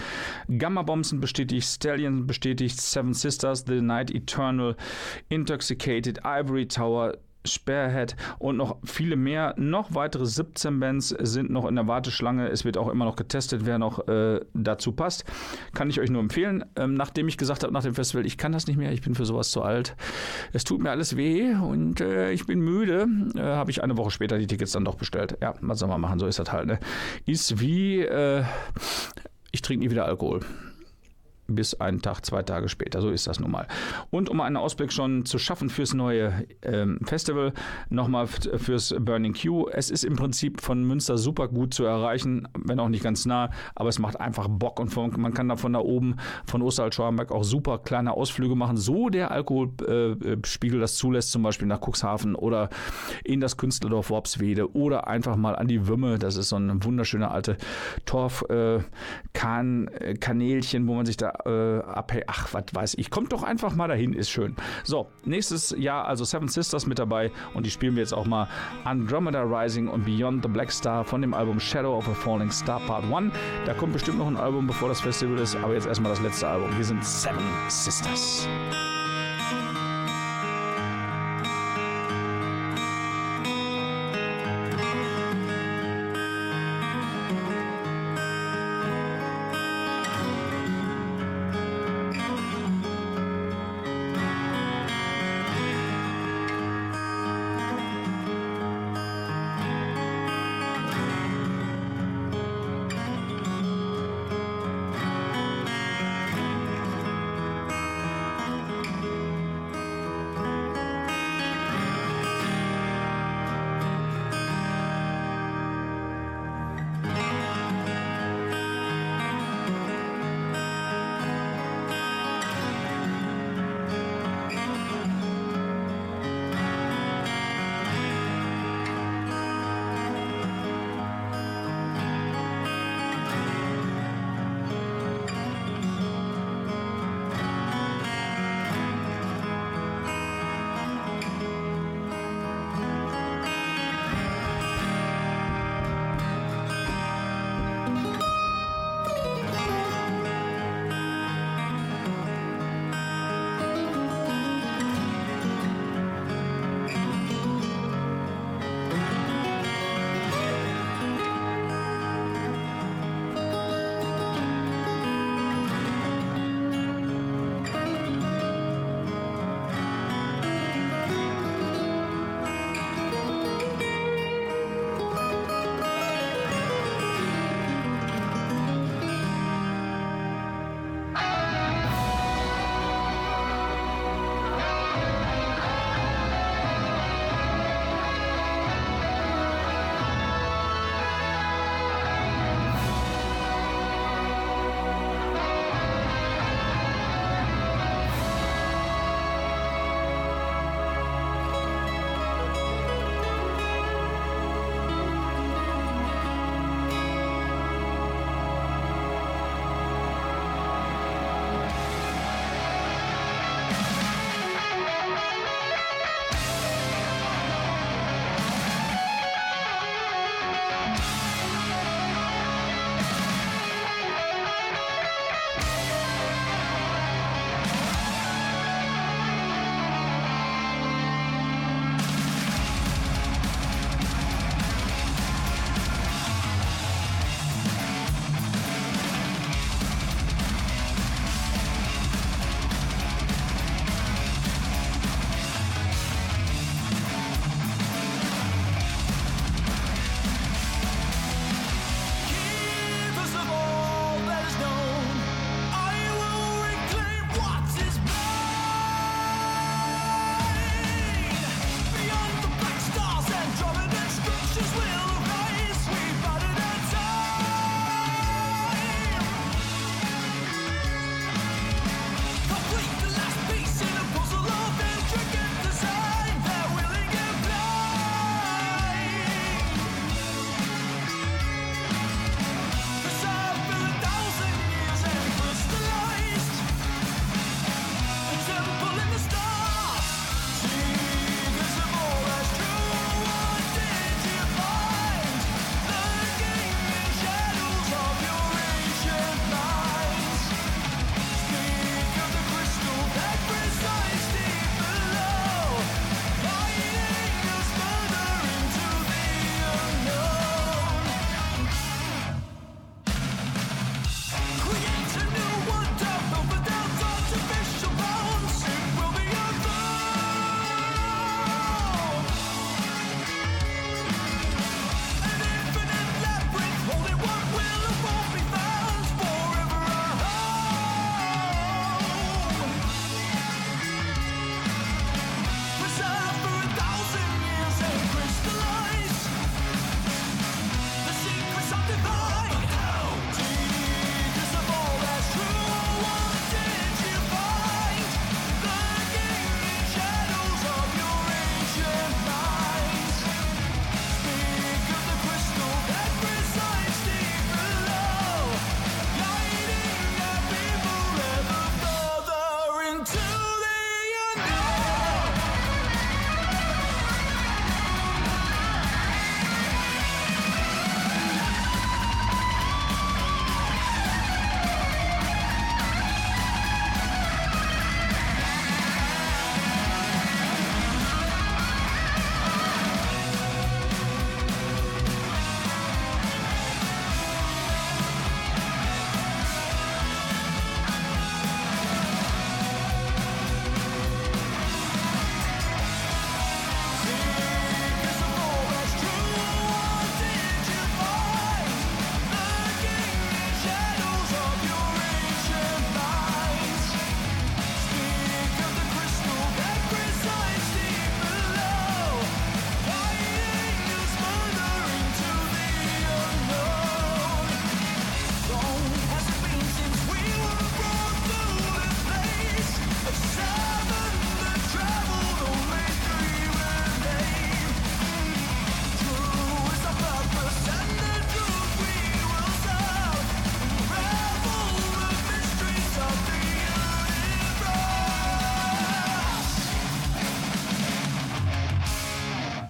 Gamma 0.57 0.81
Bombs 0.81 1.09
sind 1.09 1.21
bestätigt, 1.21 1.65
Stallion 1.65 2.27
bestätigt, 2.27 2.81
Seven 2.81 3.13
Sisters, 3.13 3.63
The 3.65 3.79
Night 3.79 4.11
Eternal, 4.11 4.75
Intoxicated, 5.29 6.19
Ivory 6.25 6.67
Tower, 6.67 7.13
Spearhead 7.45 8.15
und 8.39 8.57
noch 8.57 8.77
viele 8.83 9.15
mehr. 9.15 9.53
Noch 9.57 9.93
weitere 9.93 10.25
17 10.25 10.79
Bands 10.79 11.09
sind 11.09 11.49
noch 11.49 11.65
in 11.65 11.75
der 11.75 11.87
Warteschlange. 11.87 12.47
Es 12.49 12.65
wird 12.65 12.77
auch 12.77 12.89
immer 12.89 13.05
noch 13.05 13.15
getestet, 13.15 13.65
wer 13.65 13.77
noch 13.77 14.07
äh, 14.07 14.39
dazu 14.53 14.91
passt. 14.91 15.25
Kann 15.73 15.89
ich 15.89 15.99
euch 15.99 16.09
nur 16.09 16.21
empfehlen. 16.21 16.65
Ähm, 16.75 16.93
nachdem 16.93 17.27
ich 17.27 17.37
gesagt 17.37 17.63
habe 17.63 17.73
nach 17.73 17.83
dem 17.83 17.95
Festival, 17.95 18.25
ich 18.25 18.37
kann 18.37 18.51
das 18.51 18.67
nicht 18.67 18.77
mehr, 18.77 18.91
ich 18.91 19.01
bin 19.01 19.15
für 19.15 19.25
sowas 19.25 19.51
zu 19.51 19.61
alt. 19.61 19.95
Es 20.53 20.63
tut 20.63 20.81
mir 20.81 20.91
alles 20.91 21.17
weh 21.17 21.53
und 21.53 22.01
äh, 22.01 22.31
ich 22.31 22.45
bin 22.45 22.59
müde, 22.59 23.07
äh, 23.35 23.41
habe 23.41 23.71
ich 23.71 23.83
eine 23.83 23.97
Woche 23.97 24.11
später 24.11 24.37
die 24.37 24.47
Tickets 24.47 24.71
dann 24.71 24.85
doch 24.85 24.95
bestellt. 24.95 25.37
Ja, 25.41 25.55
was 25.61 25.79
soll 25.79 25.89
man 25.89 26.01
machen, 26.01 26.19
so 26.19 26.27
ist 26.27 26.39
das 26.39 26.51
halt. 26.51 26.67
Ne? 26.67 26.79
Ist 27.25 27.59
wie, 27.59 28.01
äh, 28.01 28.43
ich 29.51 29.61
trinke 29.61 29.85
nie 29.85 29.91
wieder 29.91 30.05
Alkohol 30.05 30.41
bis 31.47 31.73
einen 31.75 32.01
Tag, 32.01 32.25
zwei 32.25 32.43
Tage 32.43 32.69
später. 32.69 33.01
So 33.01 33.09
ist 33.09 33.27
das 33.27 33.39
nun 33.39 33.51
mal. 33.51 33.67
Und 34.11 34.29
um 34.29 34.41
einen 34.41 34.57
Ausblick 34.57 34.91
schon 34.91 35.25
zu 35.25 35.37
schaffen 35.37 35.69
fürs 35.69 35.93
neue 35.93 36.45
ähm, 36.61 36.99
Festival, 37.03 37.53
nochmal 37.89 38.27
fürs 38.27 38.95
Burning 38.99 39.33
Q. 39.33 39.69
Es 39.69 39.89
ist 39.89 40.03
im 40.03 40.15
Prinzip 40.15 40.61
von 40.61 40.83
Münster 40.83 41.17
super 41.17 41.47
gut 41.47 41.73
zu 41.73 41.85
erreichen, 41.85 42.47
wenn 42.57 42.79
auch 42.79 42.89
nicht 42.89 43.03
ganz 43.03 43.25
nah, 43.25 43.49
aber 43.75 43.89
es 43.89 43.99
macht 43.99 44.19
einfach 44.19 44.47
Bock 44.47 44.79
und 44.79 44.89
von, 44.89 45.11
man 45.19 45.33
kann 45.33 45.49
da 45.49 45.55
von 45.55 45.73
da 45.73 45.79
oben, 45.79 46.15
von 46.45 46.61
Osterhalt-Schwarenberg 46.61 47.31
auch 47.31 47.43
super 47.43 47.79
kleine 47.79 48.13
Ausflüge 48.13 48.55
machen, 48.55 48.77
so 48.77 49.09
der 49.09 49.31
Alkoholspiegel 49.31 50.77
äh, 50.77 50.81
das 50.81 50.95
zulässt, 50.95 51.31
zum 51.31 51.43
Beispiel 51.43 51.67
nach 51.67 51.81
Cuxhaven 51.81 52.35
oder 52.35 52.69
in 53.23 53.41
das 53.41 53.57
Künstlerdorf 53.57 54.09
Worpswede 54.09 54.75
oder 54.75 55.07
einfach 55.07 55.35
mal 55.35 55.55
an 55.55 55.67
die 55.67 55.87
Wümme. 55.87 56.17
Das 56.19 56.37
ist 56.37 56.49
so 56.49 56.57
ein 56.57 56.83
wunderschöner 56.83 57.31
alte 57.31 57.57
Torf-Kanälchen, 58.05 60.83
äh, 60.83 60.87
wo 60.87 60.95
man 60.95 61.05
sich 61.05 61.17
da 61.17 61.34
äh, 61.45 61.79
abhängt. 61.81 62.25
Ach, 62.27 62.53
was 62.53 62.63
weiß 62.71 62.95
ich. 62.95 63.09
Kommt 63.09 63.33
doch 63.33 63.43
einfach 63.43 63.75
mal 63.75 63.87
dahin, 63.87 64.13
ist 64.13 64.29
schön. 64.29 64.55
So, 64.83 65.07
nächstes 65.23 65.75
Jahr 65.77 66.07
also 66.07 66.23
Seven 66.23 66.47
Sisters 66.47 66.85
mit 66.85 66.99
dabei 66.99 67.31
und 67.53 67.65
die 67.65 67.71
spielen 67.71 67.95
wir 67.95 68.01
jetzt 68.01 68.13
auch 68.13 68.25
mal 68.25 68.47
Andromeda 68.83 69.43
Rising 69.43 69.87
und 69.87 70.05
Beyond 70.05 70.43
the 70.43 70.49
Black 70.49 70.71
Star 70.71 71.03
von 71.03 71.21
dem 71.21 71.33
Album 71.33 71.59
Shadow 71.59 71.97
of 71.97 72.07
a 72.07 72.13
Falling 72.13 72.51
Star 72.51 72.79
Part 72.81 73.03
1. 73.11 73.33
Da 73.65 73.73
kommt 73.73 73.93
bestimmt 73.93 74.19
noch 74.19 74.27
ein 74.27 74.37
Album, 74.37 74.67
bevor 74.67 74.89
das 74.89 75.01
Festival 75.01 75.37
ist, 75.39 75.55
aber 75.55 75.73
jetzt 75.73 75.87
erstmal 75.87 76.11
das 76.11 76.21
letzte 76.21 76.47
Album. 76.47 76.69
Wir 76.77 76.85
sind 76.85 77.03
Seven 77.03 77.43
Sisters. 77.67 78.47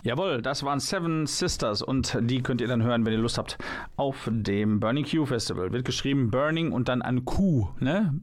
Jawohl, 0.06 0.42
das 0.44 0.64
waren 0.64 0.80
Seven 0.80 1.26
Sisters 1.26 1.82
und 1.82 2.16
die 2.22 2.44
könnt 2.44 2.62
ihr 2.62 2.68
dann 2.68 2.84
hören, 2.84 3.08
wenn 3.08 3.14
ihr 3.14 3.18
Lust 3.18 3.40
habt, 3.40 3.58
auf 3.96 4.30
dem 4.32 4.80
Burning 4.80 5.04
Q 5.04 5.26
Festival. 5.26 5.74
Wird 5.74 5.84
geschrieben 5.84 6.30
Burning 6.30 6.72
und 6.72 6.90
dann 6.90 7.02
ein 7.02 7.26
Q, 7.26 7.70
ne? 7.80 8.14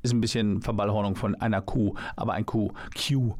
ist 0.00 0.14
ein 0.14 0.22
bisschen 0.22 0.62
Verballhornung 0.62 1.16
von 1.16 1.34
einer 1.34 1.60
Kuh, 1.60 1.94
aber 2.16 2.32
ein 2.32 2.46
Q. 2.46 2.72
Q. 2.96 3.34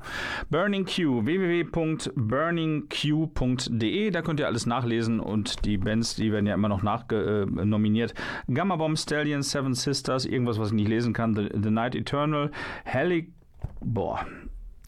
Burning 0.50 0.84
Q, 0.84 1.24
www.burningq.de, 1.24 4.10
da 4.10 4.20
könnt 4.20 4.40
ihr 4.40 4.46
alles 4.46 4.66
nachlesen 4.66 5.18
und 5.18 5.64
die 5.64 5.78
Bands, 5.78 6.14
die 6.14 6.30
werden 6.30 6.46
ja 6.46 6.52
immer 6.54 6.68
noch 6.68 6.82
nachnominiert. 6.82 8.12
Äh, 8.12 8.16
Gamma 8.52 8.76
Bomb 8.76 8.98
Stallion, 8.98 9.42
Seven 9.42 9.72
Sisters, 9.72 10.26
irgendwas, 10.26 10.58
was 10.58 10.68
ich 10.68 10.74
nicht 10.74 10.88
lesen 10.88 11.14
kann, 11.14 11.34
The, 11.34 11.48
The 11.54 11.70
Night 11.70 11.94
Eternal, 11.94 12.50
Helic, 12.84 13.32
boah, 13.80 14.26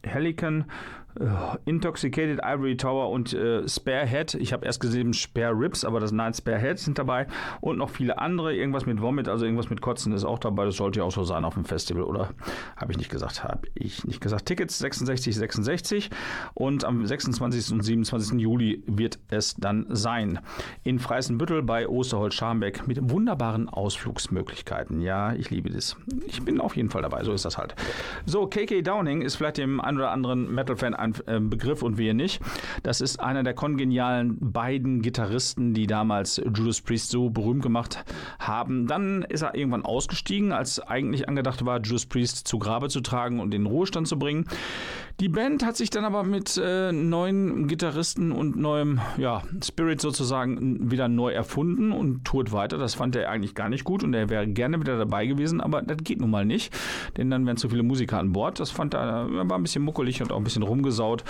Helican, 0.03 0.67
äh, 1.19 1.25
Intoxicated 1.65 2.41
Ivory 2.45 2.77
Tower 2.77 3.11
und 3.11 3.33
äh, 3.33 3.69
Spare 3.69 4.07
Head. 4.07 4.35
Ich 4.35 4.53
habe 4.53 4.67
erst 4.67 4.81
gesehen 4.81 5.13
Spare 5.13 5.53
Ribs, 5.53 5.85
aber 5.85 6.01
das 6.01 6.13
Nein 6.13 6.35
Spare 6.35 6.59
Head 6.59 6.79
sind 6.79 6.99
dabei. 6.99 7.27
Und 7.61 7.79
noch 7.79 7.91
viele 7.91 8.19
andere. 8.19 8.55
Irgendwas 8.55 8.87
mit 8.87 9.01
Vomit, 9.01 9.29
also 9.29 9.45
irgendwas 9.45 9.71
mit 9.71 9.81
Kotzen 9.81 10.13
ist 10.13 10.25
auch 10.25 10.39
dabei. 10.39 10.65
Das 10.65 10.77
sollte 10.77 11.01
ja 11.01 11.05
auch 11.05 11.13
so 11.13 11.25
sein 11.25 11.45
auf 11.45 11.55
dem 11.55 11.65
Festival, 11.65 12.03
oder? 12.03 12.31
Habe 12.77 12.93
ich 12.93 12.99
nicht 12.99 13.11
gesagt. 13.11 13.43
Habe 13.45 13.69
ich 13.75 14.05
nicht 14.05 14.21
gesagt. 14.21 14.47
Tickets 14.47 14.79
66, 14.79 15.37
66. 15.37 16.11
Und 16.55 16.85
am 16.85 17.05
26. 17.07 17.73
und 17.73 17.83
27. 17.83 18.39
Juli 18.41 18.83
wird 18.87 19.19
es 19.29 19.57
dann 19.57 19.87
sein. 19.89 20.41
In 20.85 20.99
Freißenbüttel 20.99 21.63
bei 21.63 21.89
Osterholz-Scharmbeck 21.89 22.87
mit 22.87 23.11
wunderbaren 23.11 23.69
Ausflugsmöglichkeiten. 23.69 25.01
Ja, 25.01 25.33
ich 25.33 25.51
liebe 25.51 25.71
das. 25.71 25.97
Ich 26.27 26.43
bin 26.43 26.61
auf 26.61 26.77
jeden 26.77 26.91
Fall 26.91 27.03
dabei. 27.03 27.25
So 27.25 27.33
ist 27.33 27.45
das 27.45 27.59
halt. 27.59 27.75
So, 28.27 28.47
KK 28.47 28.83
Downing 28.83 29.23
ist 29.23 29.37
vielleicht 29.37 29.59
dem 29.59 29.81
einen 29.81 29.99
oder 29.99 30.11
anderen 30.11 30.53
Metal-Fan 30.55 30.95
ein 31.01 31.15
äh, 31.27 31.41
Begriff 31.41 31.83
und 31.83 31.99
wir 31.99 32.15
nicht. 32.15 32.41
Das 32.83 33.01
ist 33.01 33.21
einer 33.21 33.43
der 33.43 33.55
kongenialen 33.55 34.39
beiden 34.41 35.03
Gitarristen, 35.03 35.75
die 35.75 35.87
damals 35.87 36.37
Judas 36.37 36.81
Priest 36.81 37.11
so 37.11 37.31
berühmt 37.31 37.63
gemacht 37.63 38.05
haben. 38.39 38.87
Dann 38.87 39.23
ist 39.23 39.43
er 39.43 39.55
irgendwann 39.55 39.85
ausgestiegen, 39.85 40.53
als 40.53 40.81
eigentlich 40.81 41.29
angedacht 41.29 41.65
war, 41.65 41.81
Judas 41.81 42.07
Priest 42.07 42.47
zu 42.47 42.59
Grabe 42.59 42.89
zu 42.89 43.01
tragen 43.01 43.41
und 43.41 43.55
in 43.55 43.65
den 43.65 43.67
Ruhestand 43.67 44.09
zu 44.09 44.19
bringen. 44.19 44.47
Die 45.21 45.29
Band 45.29 45.67
hat 45.67 45.77
sich 45.77 45.91
dann 45.91 46.07
aber 46.07 46.25
mit 46.25 46.57
äh, 46.57 46.93
neuen 46.93 47.69
Gitarristen 47.69 48.33
und 48.33 48.57
neuem 48.57 49.03
ja, 49.19 49.43
Spirit 49.63 50.01
sozusagen 50.01 50.91
wieder 50.91 51.09
neu 51.09 51.31
erfunden 51.31 51.93
und 51.93 52.25
tourt 52.25 52.53
weiter. 52.53 52.79
Das 52.79 52.95
fand 52.95 53.15
er 53.17 53.29
eigentlich 53.29 53.55
gar 53.55 53.69
nicht 53.69 53.85
gut 53.85 54.03
und 54.03 54.15
er 54.15 54.31
wäre 54.31 54.49
gerne 54.49 54.81
wieder 54.81 54.97
dabei 54.97 55.27
gewesen, 55.27 55.61
aber 55.61 55.83
das 55.83 55.99
geht 55.99 56.23
nun 56.23 56.31
mal 56.31 56.47
nicht, 56.47 56.75
denn 57.19 57.29
dann 57.29 57.45
wären 57.45 57.59
zu 57.59 57.69
viele 57.69 57.83
Musiker 57.83 58.19
an 58.19 58.33
Bord. 58.33 58.61
Das 58.61 58.71
fand 58.71 58.95
er, 58.95 59.29
er 59.31 59.51
war 59.51 59.59
ein 59.59 59.63
bisschen 59.63 59.85
muckelig 59.85 60.23
und 60.23 60.33
auch 60.33 60.39
ein 60.39 60.45
bisschen 60.45 60.63
rumgesaut 60.63 61.23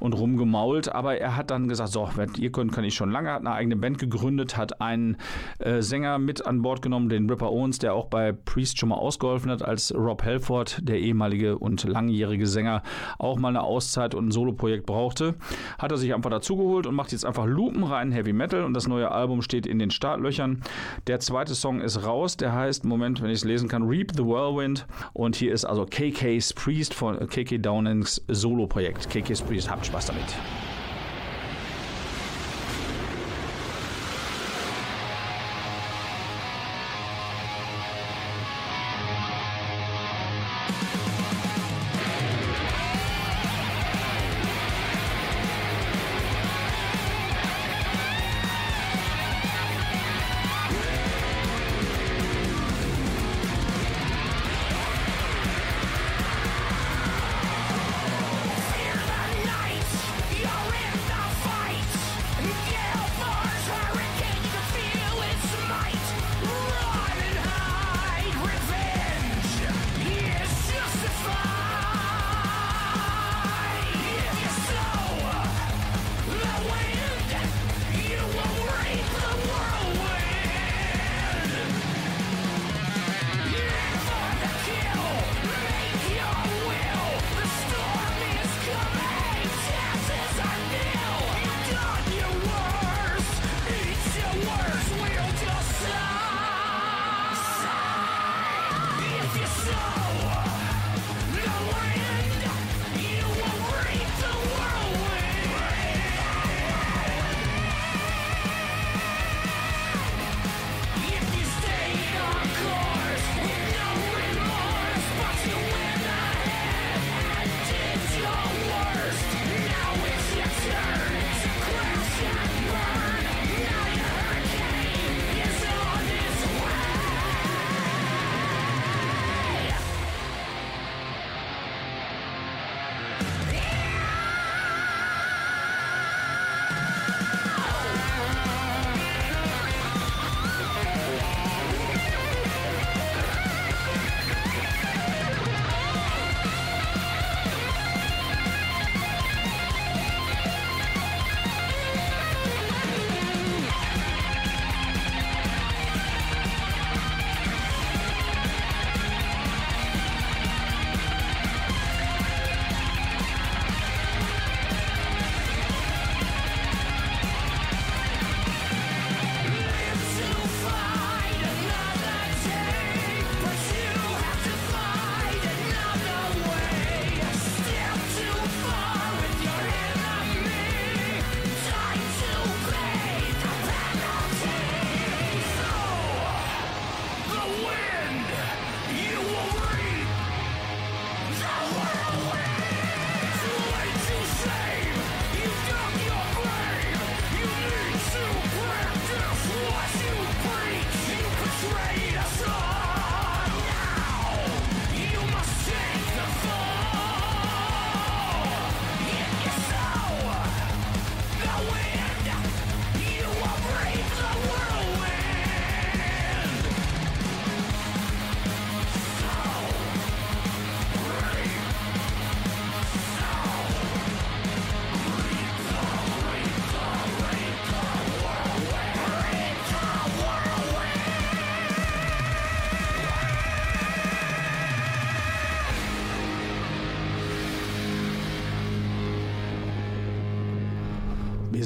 und 0.00 0.12
rumgemault, 0.12 0.94
aber 0.94 1.16
er 1.16 1.34
hat 1.34 1.50
dann 1.50 1.66
gesagt, 1.66 1.92
so, 1.92 2.10
wenn 2.16 2.34
ihr 2.34 2.52
könnt, 2.52 2.72
kann 2.72 2.84
ich 2.84 2.94
schon 2.94 3.10
lange, 3.10 3.32
hat 3.32 3.40
eine 3.40 3.52
eigene 3.52 3.76
Band 3.76 3.96
gegründet, 3.96 4.58
hat 4.58 4.82
einen 4.82 5.16
äh, 5.60 5.80
Sänger 5.80 6.18
mit 6.18 6.44
an 6.44 6.60
Bord 6.60 6.82
genommen, 6.82 7.08
den 7.08 7.30
Ripper 7.30 7.50
Owens, 7.50 7.78
der 7.78 7.94
auch 7.94 8.08
bei 8.08 8.32
Priest 8.32 8.78
schon 8.78 8.90
mal 8.90 8.96
ausgeholfen 8.96 9.50
hat, 9.50 9.62
als 9.62 9.94
Rob 9.94 10.24
Halford, 10.24 10.80
der 10.82 10.98
ehemalige 10.98 11.56
und 11.56 11.84
langjährige 11.84 12.46
Sänger, 12.46 12.82
auch 13.29 13.29
auch 13.30 13.38
mal 13.38 13.48
eine 13.48 13.62
Auszeit 13.62 14.14
und 14.14 14.28
ein 14.28 14.30
Soloprojekt 14.32 14.86
brauchte, 14.86 15.34
hat 15.78 15.92
er 15.92 15.98
sich 15.98 16.12
einfach 16.14 16.30
dazugeholt 16.30 16.86
und 16.86 16.94
macht 16.94 17.12
jetzt 17.12 17.24
einfach 17.24 17.46
lupenrein 17.46 18.12
Heavy 18.12 18.32
Metal 18.32 18.64
und 18.64 18.74
das 18.74 18.88
neue 18.88 19.10
Album 19.10 19.42
steht 19.42 19.66
in 19.66 19.78
den 19.78 19.90
Startlöchern. 19.90 20.62
Der 21.06 21.20
zweite 21.20 21.54
Song 21.54 21.80
ist 21.80 22.04
raus, 22.04 22.36
der 22.36 22.52
heißt, 22.52 22.84
Moment, 22.84 23.22
wenn 23.22 23.30
ich 23.30 23.38
es 23.38 23.44
lesen 23.44 23.68
kann, 23.68 23.84
Reap 23.84 24.12
the 24.16 24.24
Whirlwind 24.24 24.86
und 25.12 25.36
hier 25.36 25.52
ist 25.52 25.64
also 25.64 25.86
KK's 25.86 26.52
Priest 26.52 26.92
von 26.92 27.18
KK 27.28 27.58
Downings 27.58 28.22
Soloprojekt. 28.28 29.08
KK's 29.08 29.42
Priest, 29.42 29.70
habt 29.70 29.86
Spaß 29.86 30.06
damit. 30.06 30.36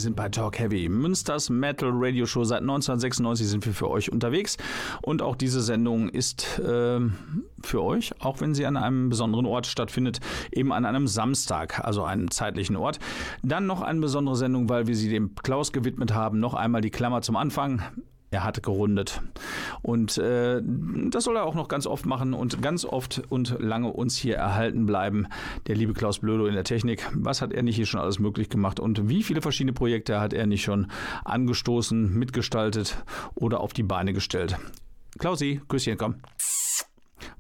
Sind 0.05 0.15
bei 0.15 0.29
Talk 0.29 0.59
Heavy. 0.59 0.89
Münsters 0.89 1.51
Metal 1.51 1.91
Radio 1.93 2.27
Show. 2.27 2.45
Seit 2.45 2.61
1996 2.61 3.49
sind 3.49 3.67
wir 3.67 3.73
für 3.73 3.91
euch 3.91 4.13
unterwegs. 4.13 4.57
Und 5.03 5.23
auch 5.23 5.35
diese 5.35 5.61
Sendung 5.61 6.09
ist 6.09 6.59
äh, 6.61 7.01
für 7.63 7.83
euch, 7.83 8.13
auch 8.21 8.41
wenn 8.41 8.55
sie 8.55 8.67
an 8.67 8.77
einem 8.77 9.09
besonderen 9.09 9.47
Ort 9.47 9.67
stattfindet, 9.67 10.21
eben 10.53 10.73
an 10.73 10.85
einem 10.85 11.09
Samstag, 11.09 11.85
also 11.85 12.05
einem 12.05 12.31
zeitlichen 12.31 12.77
Ort. 12.77 13.01
Dann 13.43 13.67
noch 13.67 13.81
eine 13.83 14.01
besondere 14.01 14.37
Sendung, 14.37 14.69
weil 14.69 14.87
wir 14.87 14.95
sie 14.95 15.09
dem 15.09 15.35
Klaus 15.35 15.73
gewidmet 15.73 16.15
haben. 16.15 16.39
Noch 16.39 16.55
einmal 16.55 16.83
die 16.83 16.91
Klammer 16.91 17.23
zum 17.23 17.37
Anfang. 17.37 17.83
Er 18.35 18.43
hat 18.43 18.65
gerundet. 18.65 19.23
Und 19.81 20.19
äh, 20.19 20.61
das 21.09 21.23
soll 21.23 21.37
er 21.37 21.45
auch 21.45 21.55
noch 21.55 21.69
ganz 21.69 21.87
oft 21.87 22.05
machen 22.05 22.35
und 22.35 22.61
ganz 22.61 22.85
oft 22.85 23.23
und 23.29 23.55
lange 23.61 23.93
uns 23.93 24.17
hier 24.17 24.35
erhalten 24.35 24.87
bleiben. 24.87 25.29
Der 25.69 25.77
liebe 25.77 25.93
Klaus 25.93 26.19
Blödo 26.19 26.47
in 26.47 26.55
der 26.55 26.65
Technik. 26.65 27.09
Was 27.15 27.41
hat 27.41 27.53
er 27.53 27.63
nicht 27.63 27.77
hier 27.77 27.87
schon 27.87 28.01
alles 28.01 28.19
möglich 28.19 28.49
gemacht 28.49 28.81
und 28.81 29.09
wie 29.09 29.23
viele 29.23 29.41
verschiedene 29.41 29.73
Projekte 29.73 30.19
hat 30.19 30.33
er 30.33 30.47
nicht 30.47 30.65
schon 30.65 30.91
angestoßen, 31.25 32.13
mitgestaltet 32.13 33.05
oder 33.37 33.61
auf 33.61 33.73
die 33.73 33.85
Beine 33.85 34.13
gestellt? 34.13 34.57
Klausi, 35.17 35.61
Küsschen, 35.69 35.97
komm 35.97 36.17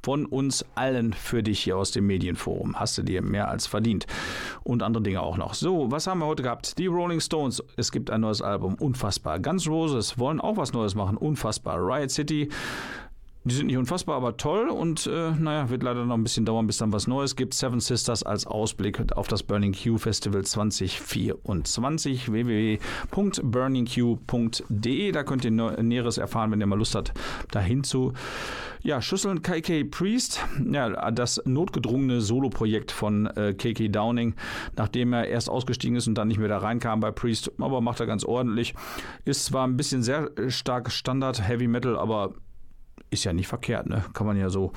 von 0.02 0.26
uns 0.26 0.64
allen 0.74 1.12
für 1.12 1.42
dich 1.42 1.60
hier 1.60 1.76
aus 1.76 1.90
dem 1.90 2.06
Medienforum. 2.06 2.78
Hast 2.78 2.98
du 2.98 3.02
dir 3.02 3.22
mehr 3.22 3.48
als 3.48 3.66
verdient. 3.66 4.06
Und 4.62 4.82
andere 4.82 5.02
Dinge 5.02 5.22
auch 5.22 5.36
noch. 5.36 5.54
So, 5.54 5.90
was 5.90 6.06
haben 6.06 6.20
wir 6.20 6.26
heute 6.26 6.42
gehabt? 6.42 6.78
Die 6.78 6.86
Rolling 6.86 7.20
Stones. 7.20 7.62
Es 7.76 7.92
gibt 7.92 8.10
ein 8.10 8.20
neues 8.22 8.42
Album. 8.42 8.74
Unfassbar. 8.74 9.40
Guns 9.40 9.68
Roses 9.68 10.18
wollen 10.18 10.40
auch 10.40 10.56
was 10.56 10.72
Neues 10.72 10.94
machen. 10.94 11.16
Unfassbar. 11.16 11.78
Riot 11.78 12.10
City 12.10 12.48
die 13.44 13.54
sind 13.54 13.66
nicht 13.66 13.76
unfassbar, 13.76 14.16
aber 14.16 14.38
toll 14.38 14.70
und 14.70 15.06
äh, 15.06 15.32
naja, 15.32 15.68
wird 15.68 15.82
leider 15.82 16.06
noch 16.06 16.16
ein 16.16 16.22
bisschen 16.22 16.46
dauern, 16.46 16.66
bis 16.66 16.78
dann 16.78 16.92
was 16.92 17.06
Neues 17.06 17.36
gibt. 17.36 17.52
Seven 17.52 17.78
Sisters 17.78 18.22
als 18.22 18.46
Ausblick 18.46 19.12
auf 19.12 19.28
das 19.28 19.42
Burning 19.42 19.74
Q 19.74 19.98
Festival 19.98 20.44
2024 20.44 22.32
www.burningq.de. 22.32 25.12
Da 25.12 25.24
könnt 25.24 25.44
ihr 25.44 25.50
Näheres 25.50 26.16
erfahren, 26.16 26.52
wenn 26.52 26.60
ihr 26.60 26.66
mal 26.66 26.78
Lust 26.78 26.94
habt, 26.94 27.12
dahin 27.50 27.84
zu 27.84 28.14
ja, 28.84 29.02
Schüsseln 29.02 29.42
KK 29.42 29.84
Priest, 29.84 30.44
ja, 30.70 31.10
das 31.10 31.40
notgedrungene 31.44 32.20
Soloprojekt 32.20 32.92
von 32.92 33.26
äh, 33.26 33.54
KK 33.54 33.88
Downing, 33.88 34.34
nachdem 34.76 35.14
er 35.14 35.26
erst 35.26 35.50
ausgestiegen 35.50 35.96
ist 35.96 36.06
und 36.06 36.16
dann 36.16 36.28
nicht 36.28 36.38
mehr 36.38 36.48
da 36.48 36.58
reinkam 36.58 37.00
bei 37.00 37.10
Priest, 37.10 37.50
aber 37.58 37.80
macht 37.80 37.98
er 38.00 38.06
ganz 38.06 38.24
ordentlich. 38.24 38.74
Ist 39.24 39.46
zwar 39.46 39.66
ein 39.66 39.76
bisschen 39.76 40.02
sehr 40.02 40.30
stark 40.48 40.92
Standard 40.92 41.46
Heavy 41.46 41.66
Metal, 41.66 41.96
aber 41.96 42.34
ist 43.10 43.24
ja 43.24 43.32
nicht 43.32 43.48
verkehrt, 43.48 43.86
ne? 43.86 44.04
Kann 44.12 44.26
man 44.26 44.36
ja 44.36 44.50
so 44.50 44.72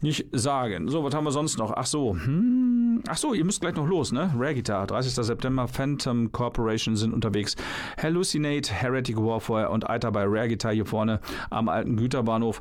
nicht 0.00 0.26
sagen. 0.32 0.88
So, 0.88 1.02
was 1.02 1.14
haben 1.14 1.24
wir 1.24 1.32
sonst 1.32 1.58
noch? 1.58 1.72
Ach 1.72 1.86
so, 1.86 2.12
hm, 2.12 3.02
ach 3.08 3.16
so, 3.16 3.34
ihr 3.34 3.44
müsst 3.44 3.60
gleich 3.60 3.74
noch 3.74 3.86
los, 3.86 4.12
ne? 4.12 4.32
Rare 4.36 4.54
Guitar, 4.54 4.86
30. 4.86 5.24
September, 5.24 5.66
Phantom 5.66 6.30
Corporation 6.30 6.96
sind 6.96 7.12
unterwegs. 7.12 7.56
Hallucinate, 8.00 8.72
Heretic 8.72 9.16
Warfare 9.16 9.70
und 9.70 9.88
Alter 9.88 10.12
bei 10.12 10.24
Rare 10.24 10.48
Guitar 10.48 10.72
hier 10.72 10.86
vorne 10.86 11.20
am 11.50 11.68
alten 11.68 11.96
Güterbahnhof. 11.96 12.60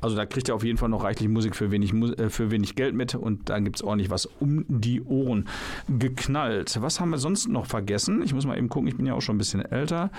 Also 0.00 0.16
da 0.16 0.26
kriegt 0.26 0.48
ihr 0.48 0.54
auf 0.54 0.64
jeden 0.64 0.78
Fall 0.78 0.88
noch 0.88 1.04
reichlich 1.04 1.28
Musik 1.28 1.56
für 1.56 1.70
wenig, 1.70 1.92
äh, 1.92 2.30
für 2.30 2.50
wenig 2.50 2.74
Geld 2.74 2.94
mit 2.94 3.14
und 3.14 3.48
dann 3.50 3.64
gibt 3.64 3.76
es 3.76 3.82
ordentlich 3.82 4.10
was 4.10 4.26
um 4.26 4.64
die 4.68 5.02
Ohren 5.02 5.48
geknallt. 5.88 6.78
Was 6.80 7.00
haben 7.00 7.10
wir 7.10 7.18
sonst 7.18 7.48
noch 7.48 7.66
vergessen? 7.66 8.22
Ich 8.22 8.34
muss 8.34 8.46
mal 8.46 8.56
eben 8.56 8.68
gucken, 8.68 8.88
ich 8.88 8.96
bin 8.96 9.06
ja 9.06 9.14
auch 9.14 9.20
schon 9.20 9.36
ein 9.36 9.38
bisschen 9.38 9.60
älter. 9.60 10.10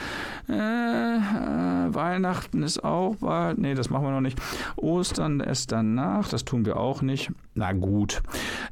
Äh, 0.49 0.53
äh, 0.53 1.93
Weihnachten 1.93 2.63
ist 2.63 2.83
auch 2.83 3.15
bald. 3.17 3.57
Nee, 3.57 3.73
das 3.73 3.89
machen 3.89 4.05
wir 4.05 4.11
noch 4.11 4.21
nicht. 4.21 4.39
Ostern 4.75 5.39
ist 5.39 5.71
danach, 5.71 6.29
das 6.29 6.45
tun 6.45 6.65
wir 6.65 6.77
auch 6.77 7.01
nicht. 7.01 7.31
Na 7.53 7.73
gut. 7.73 8.21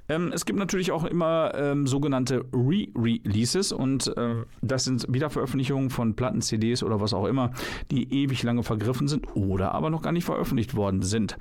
Ähm, 0.07 0.31
es 0.33 0.45
gibt 0.45 0.57
natürlich 0.57 0.91
auch 0.91 1.03
immer 1.03 1.53
ähm, 1.55 1.87
sogenannte 1.87 2.45
Re-Releases 2.53 3.71
und 3.71 4.15
äh, 4.15 4.35
das 4.61 4.85
sind 4.85 5.05
Wiederveröffentlichungen 5.09 5.89
von 5.89 6.15
Platten, 6.15 6.41
CDs 6.41 6.83
oder 6.83 7.01
was 7.01 7.13
auch 7.13 7.25
immer, 7.25 7.51
die 7.91 8.23
ewig 8.23 8.43
lange 8.43 8.63
vergriffen 8.63 9.07
sind 9.07 9.35
oder 9.35 9.73
aber 9.73 9.89
noch 9.89 10.01
gar 10.01 10.11
nicht 10.11 10.25
veröffentlicht 10.25 10.75
worden 10.75 10.98
sind. 11.01 11.37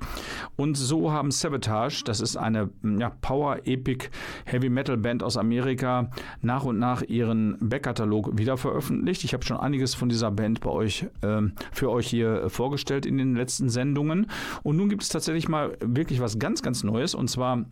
Und 0.55 0.75
so 0.75 1.11
haben 1.11 1.31
Sabotage, 1.31 2.03
das 2.03 2.21
ist 2.21 2.37
eine 2.37 2.69
ja, 2.83 3.09
Power-Epic 3.09 4.09
Heavy 4.45 4.69
Metal 4.69 4.97
Band 4.97 5.23
aus 5.23 5.37
Amerika, 5.37 6.09
nach 6.41 6.63
und 6.63 6.79
nach 6.79 7.01
ihren 7.01 7.57
Backkatalog 7.59 8.37
wiederveröffentlicht. 8.37 9.23
Ich 9.23 9.33
habe 9.33 9.43
schon 9.43 9.57
einiges 9.57 9.95
von 9.95 10.09
dieser 10.09 10.31
Band 10.31 10.61
bei 10.61 10.69
euch 10.69 11.07
äh, 11.21 11.41
für 11.71 11.91
euch 11.91 12.07
hier 12.07 12.49
vorgestellt 12.49 13.05
in 13.05 13.17
den 13.17 13.35
letzten 13.35 13.69
Sendungen. 13.69 14.27
Und 14.63 14.77
nun 14.77 14.89
gibt 14.89 15.03
es 15.03 15.09
tatsächlich 15.09 15.47
mal 15.47 15.77
wirklich 15.81 16.21
was 16.21 16.39
ganz, 16.39 16.61
ganz 16.61 16.83
Neues 16.83 17.15
und 17.15 17.29
zwar 17.29 17.65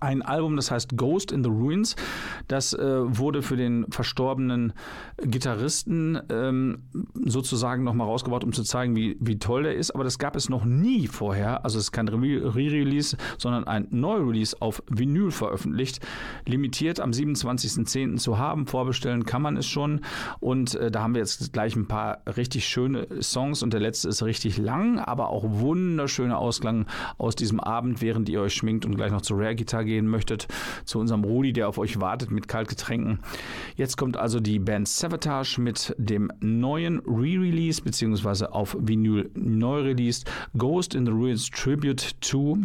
ein 0.00 0.22
Album, 0.22 0.56
das 0.56 0.70
heißt 0.70 0.96
Ghost 0.96 1.32
in 1.32 1.42
the 1.42 1.50
Ruins. 1.50 1.96
Das 2.48 2.72
äh, 2.72 3.18
wurde 3.18 3.42
für 3.42 3.56
den 3.56 3.86
verstorbenen 3.90 4.72
Gitarristen 5.18 6.20
ähm, 6.30 6.84
sozusagen 7.24 7.84
nochmal 7.84 8.06
rausgebaut, 8.06 8.44
um 8.44 8.52
zu 8.52 8.62
zeigen, 8.62 8.96
wie, 8.96 9.16
wie 9.20 9.38
toll 9.38 9.64
der 9.64 9.74
ist. 9.74 9.92
Aber 9.92 10.04
das 10.04 10.18
gab 10.18 10.36
es 10.36 10.48
noch 10.48 10.64
nie 10.64 11.06
vorher. 11.06 11.64
Also 11.64 11.78
es 11.78 11.84
ist 11.84 11.92
kein 11.92 12.08
Re-Release, 12.08 13.16
sondern 13.38 13.64
ein 13.64 13.86
Neu-Release 13.90 14.56
auf 14.60 14.82
Vinyl 14.88 15.30
veröffentlicht. 15.30 16.00
Limitiert 16.46 17.00
am 17.00 17.10
27.10. 17.10 18.16
zu 18.16 18.38
haben. 18.38 18.66
Vorbestellen 18.66 19.24
kann 19.24 19.42
man 19.42 19.56
es 19.56 19.66
schon. 19.66 20.00
Und 20.40 20.74
äh, 20.74 20.90
da 20.90 21.02
haben 21.02 21.14
wir 21.14 21.20
jetzt 21.20 21.52
gleich 21.52 21.76
ein 21.76 21.86
paar 21.86 22.22
richtig 22.36 22.66
schöne 22.66 23.06
Songs. 23.22 23.62
Und 23.62 23.72
der 23.72 23.80
letzte 23.80 24.08
ist 24.08 24.22
richtig 24.22 24.58
lang, 24.58 24.98
aber 24.98 25.28
auch 25.28 25.44
wunderschöner 25.46 26.38
Ausklang 26.38 26.86
aus 27.18 27.36
diesem 27.36 27.60
Abend, 27.60 28.02
während 28.02 28.28
ihr 28.28 28.40
euch 28.40 28.54
schminkt 28.54 28.84
und 28.84 28.96
gleich 28.96 29.12
noch 29.12 29.22
zu 29.22 29.34
Rare 29.34 29.54
Guitar 29.74 29.84
gehen 29.84 30.06
möchtet, 30.06 30.46
zu 30.84 31.00
unserem 31.00 31.24
Rudi, 31.24 31.52
der 31.52 31.68
auf 31.68 31.78
euch 31.78 32.00
wartet 32.00 32.30
mit 32.30 32.46
Kaltgetränken. 32.46 33.18
Jetzt 33.76 33.96
kommt 33.96 34.16
also 34.16 34.38
die 34.38 34.60
Band 34.60 34.86
Savatage 34.86 35.60
mit 35.60 35.94
dem 35.98 36.30
neuen 36.40 37.00
Re-Release 37.00 37.82
beziehungsweise 37.82 38.52
auf 38.52 38.76
Vinyl 38.78 39.30
neu 39.34 39.80
released 39.80 40.30
Ghost 40.56 40.94
in 40.94 41.06
the 41.06 41.12
Ruins 41.12 41.50
Tribute 41.50 42.20
to 42.20 42.58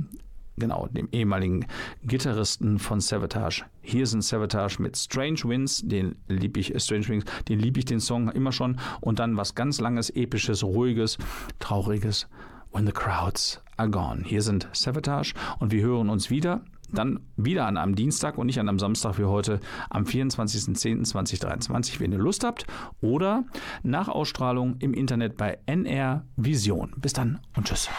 genau, 0.58 0.88
dem 0.92 1.08
ehemaligen 1.12 1.66
Gitarristen 2.04 2.80
von 2.80 3.00
Savatage. 3.00 3.64
Hier 3.82 4.06
sind 4.06 4.24
Savatage 4.24 4.82
mit 4.82 4.98
Strange 4.98 5.40
Winds, 5.46 5.82
den 5.84 6.16
lieb 6.28 6.58
ich, 6.58 6.76
äh, 6.76 6.80
Strange 6.80 7.08
Wings, 7.08 7.24
den 7.48 7.60
lieb 7.60 7.78
ich 7.78 7.86
den 7.86 8.02
Song 8.02 8.30
immer 8.30 8.52
schon. 8.52 8.78
Und 9.00 9.20
dann 9.20 9.38
was 9.38 9.56
ganz 9.56 9.80
langes, 9.80 10.10
episches, 10.10 10.64
ruhiges, 10.64 11.18
trauriges. 11.60 12.28
When 12.72 12.86
the 12.86 12.92
crowds 12.92 13.62
are 13.78 13.90
gone. 13.90 14.24
Hier 14.24 14.44
sind 14.44 14.68
Savatage 14.74 15.34
und 15.58 15.72
wir 15.72 15.82
hören 15.82 16.10
uns 16.10 16.30
wieder 16.30 16.62
dann 16.94 17.20
wieder 17.38 17.66
an 17.66 17.78
einem 17.78 17.96
Dienstag 17.96 18.38
und 18.38 18.48
nicht 18.48 18.60
an 18.60 18.70
einem 18.70 18.80
Samstag 18.80 19.18
wie 19.18 19.26
heute 19.26 19.60
am 19.90 20.04
24.10.2023, 20.04 22.00
wenn 22.00 22.12
ihr 22.12 22.20
Lust 22.20 22.44
habt. 22.44 22.66
Oder 23.02 23.44
nach 23.84 24.08
Ausstrahlung 24.08 24.78
im 24.80 24.94
Internet 24.94 25.38
bei 25.38 25.60
NR 25.66 26.26
Vision. 26.36 26.94
Bis 26.98 27.14
dann 27.14 27.40
und 27.56 27.68
tschüss. 27.68 27.90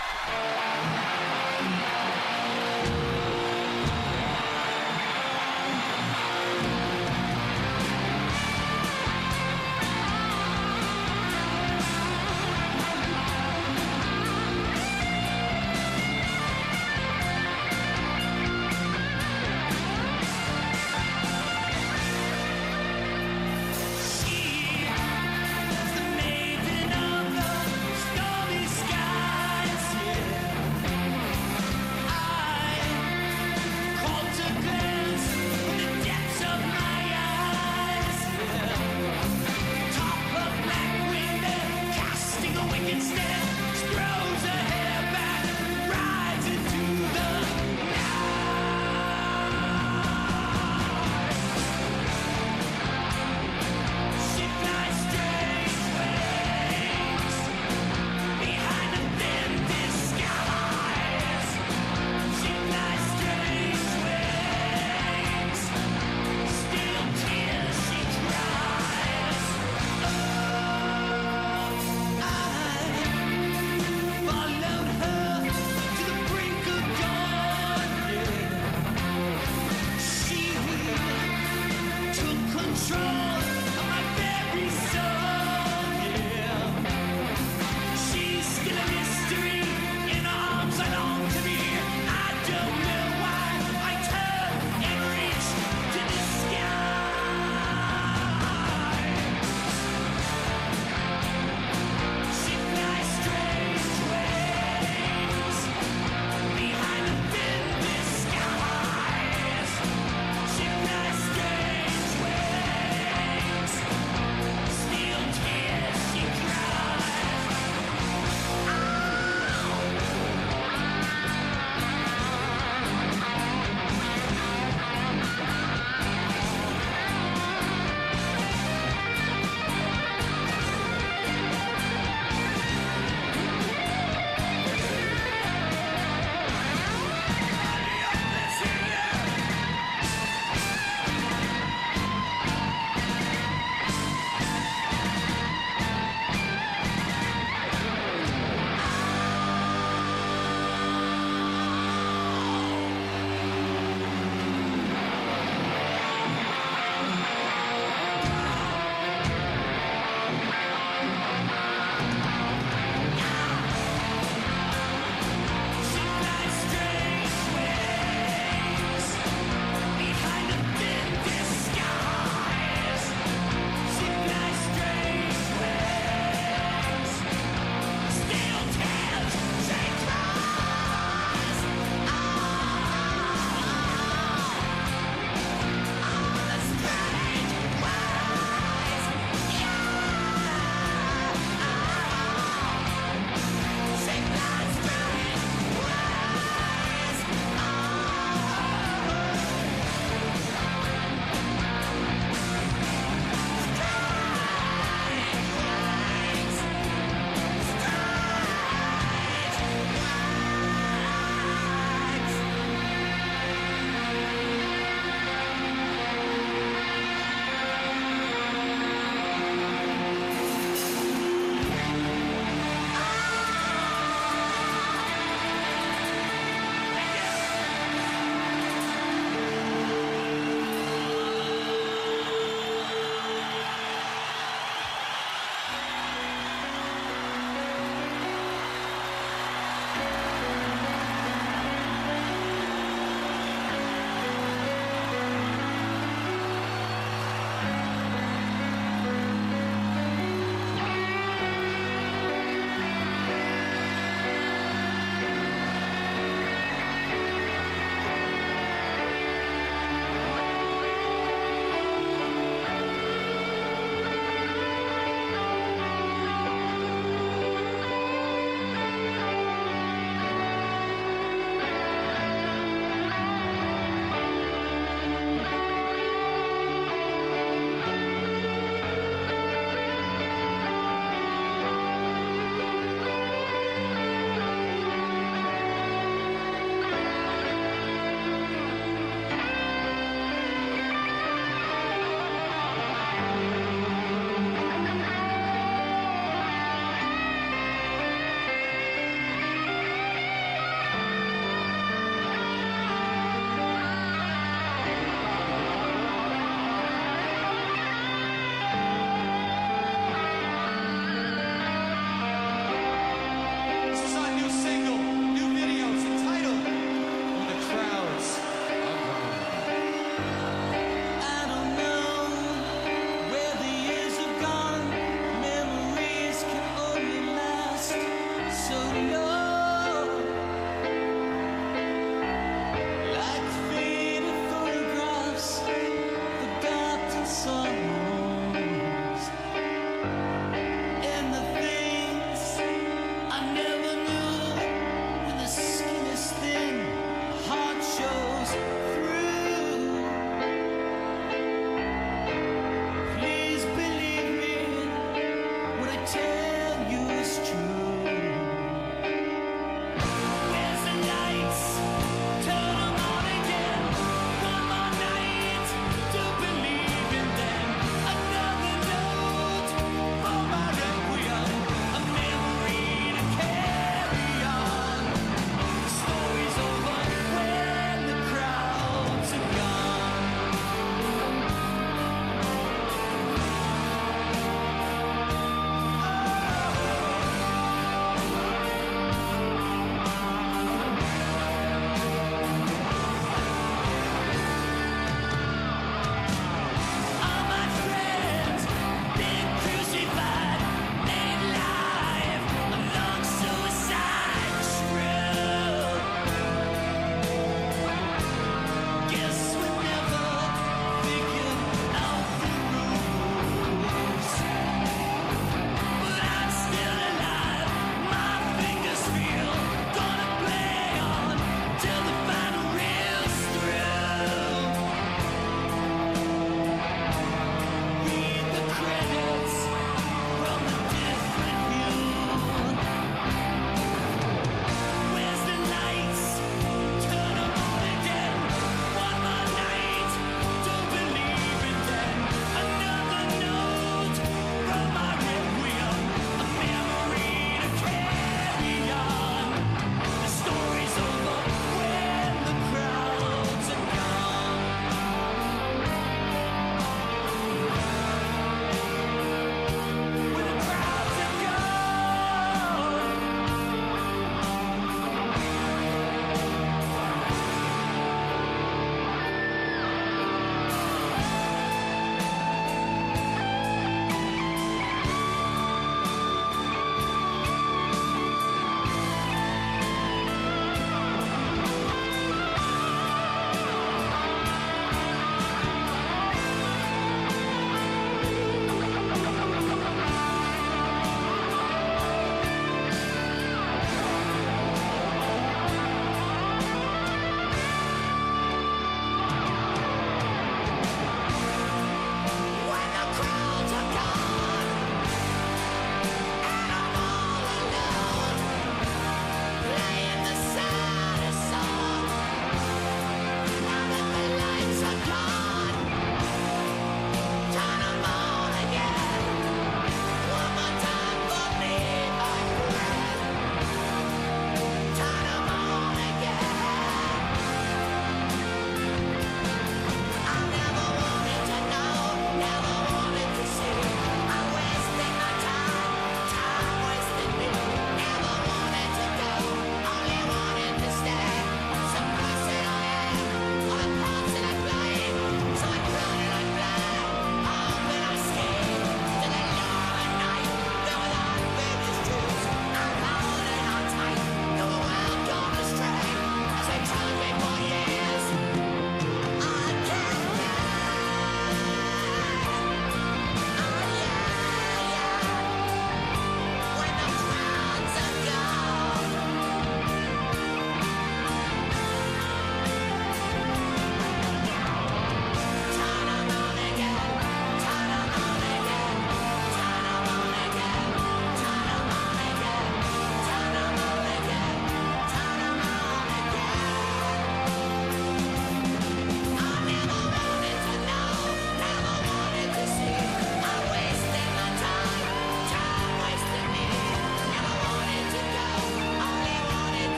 To 357.39 357.45
see. 357.47 357.70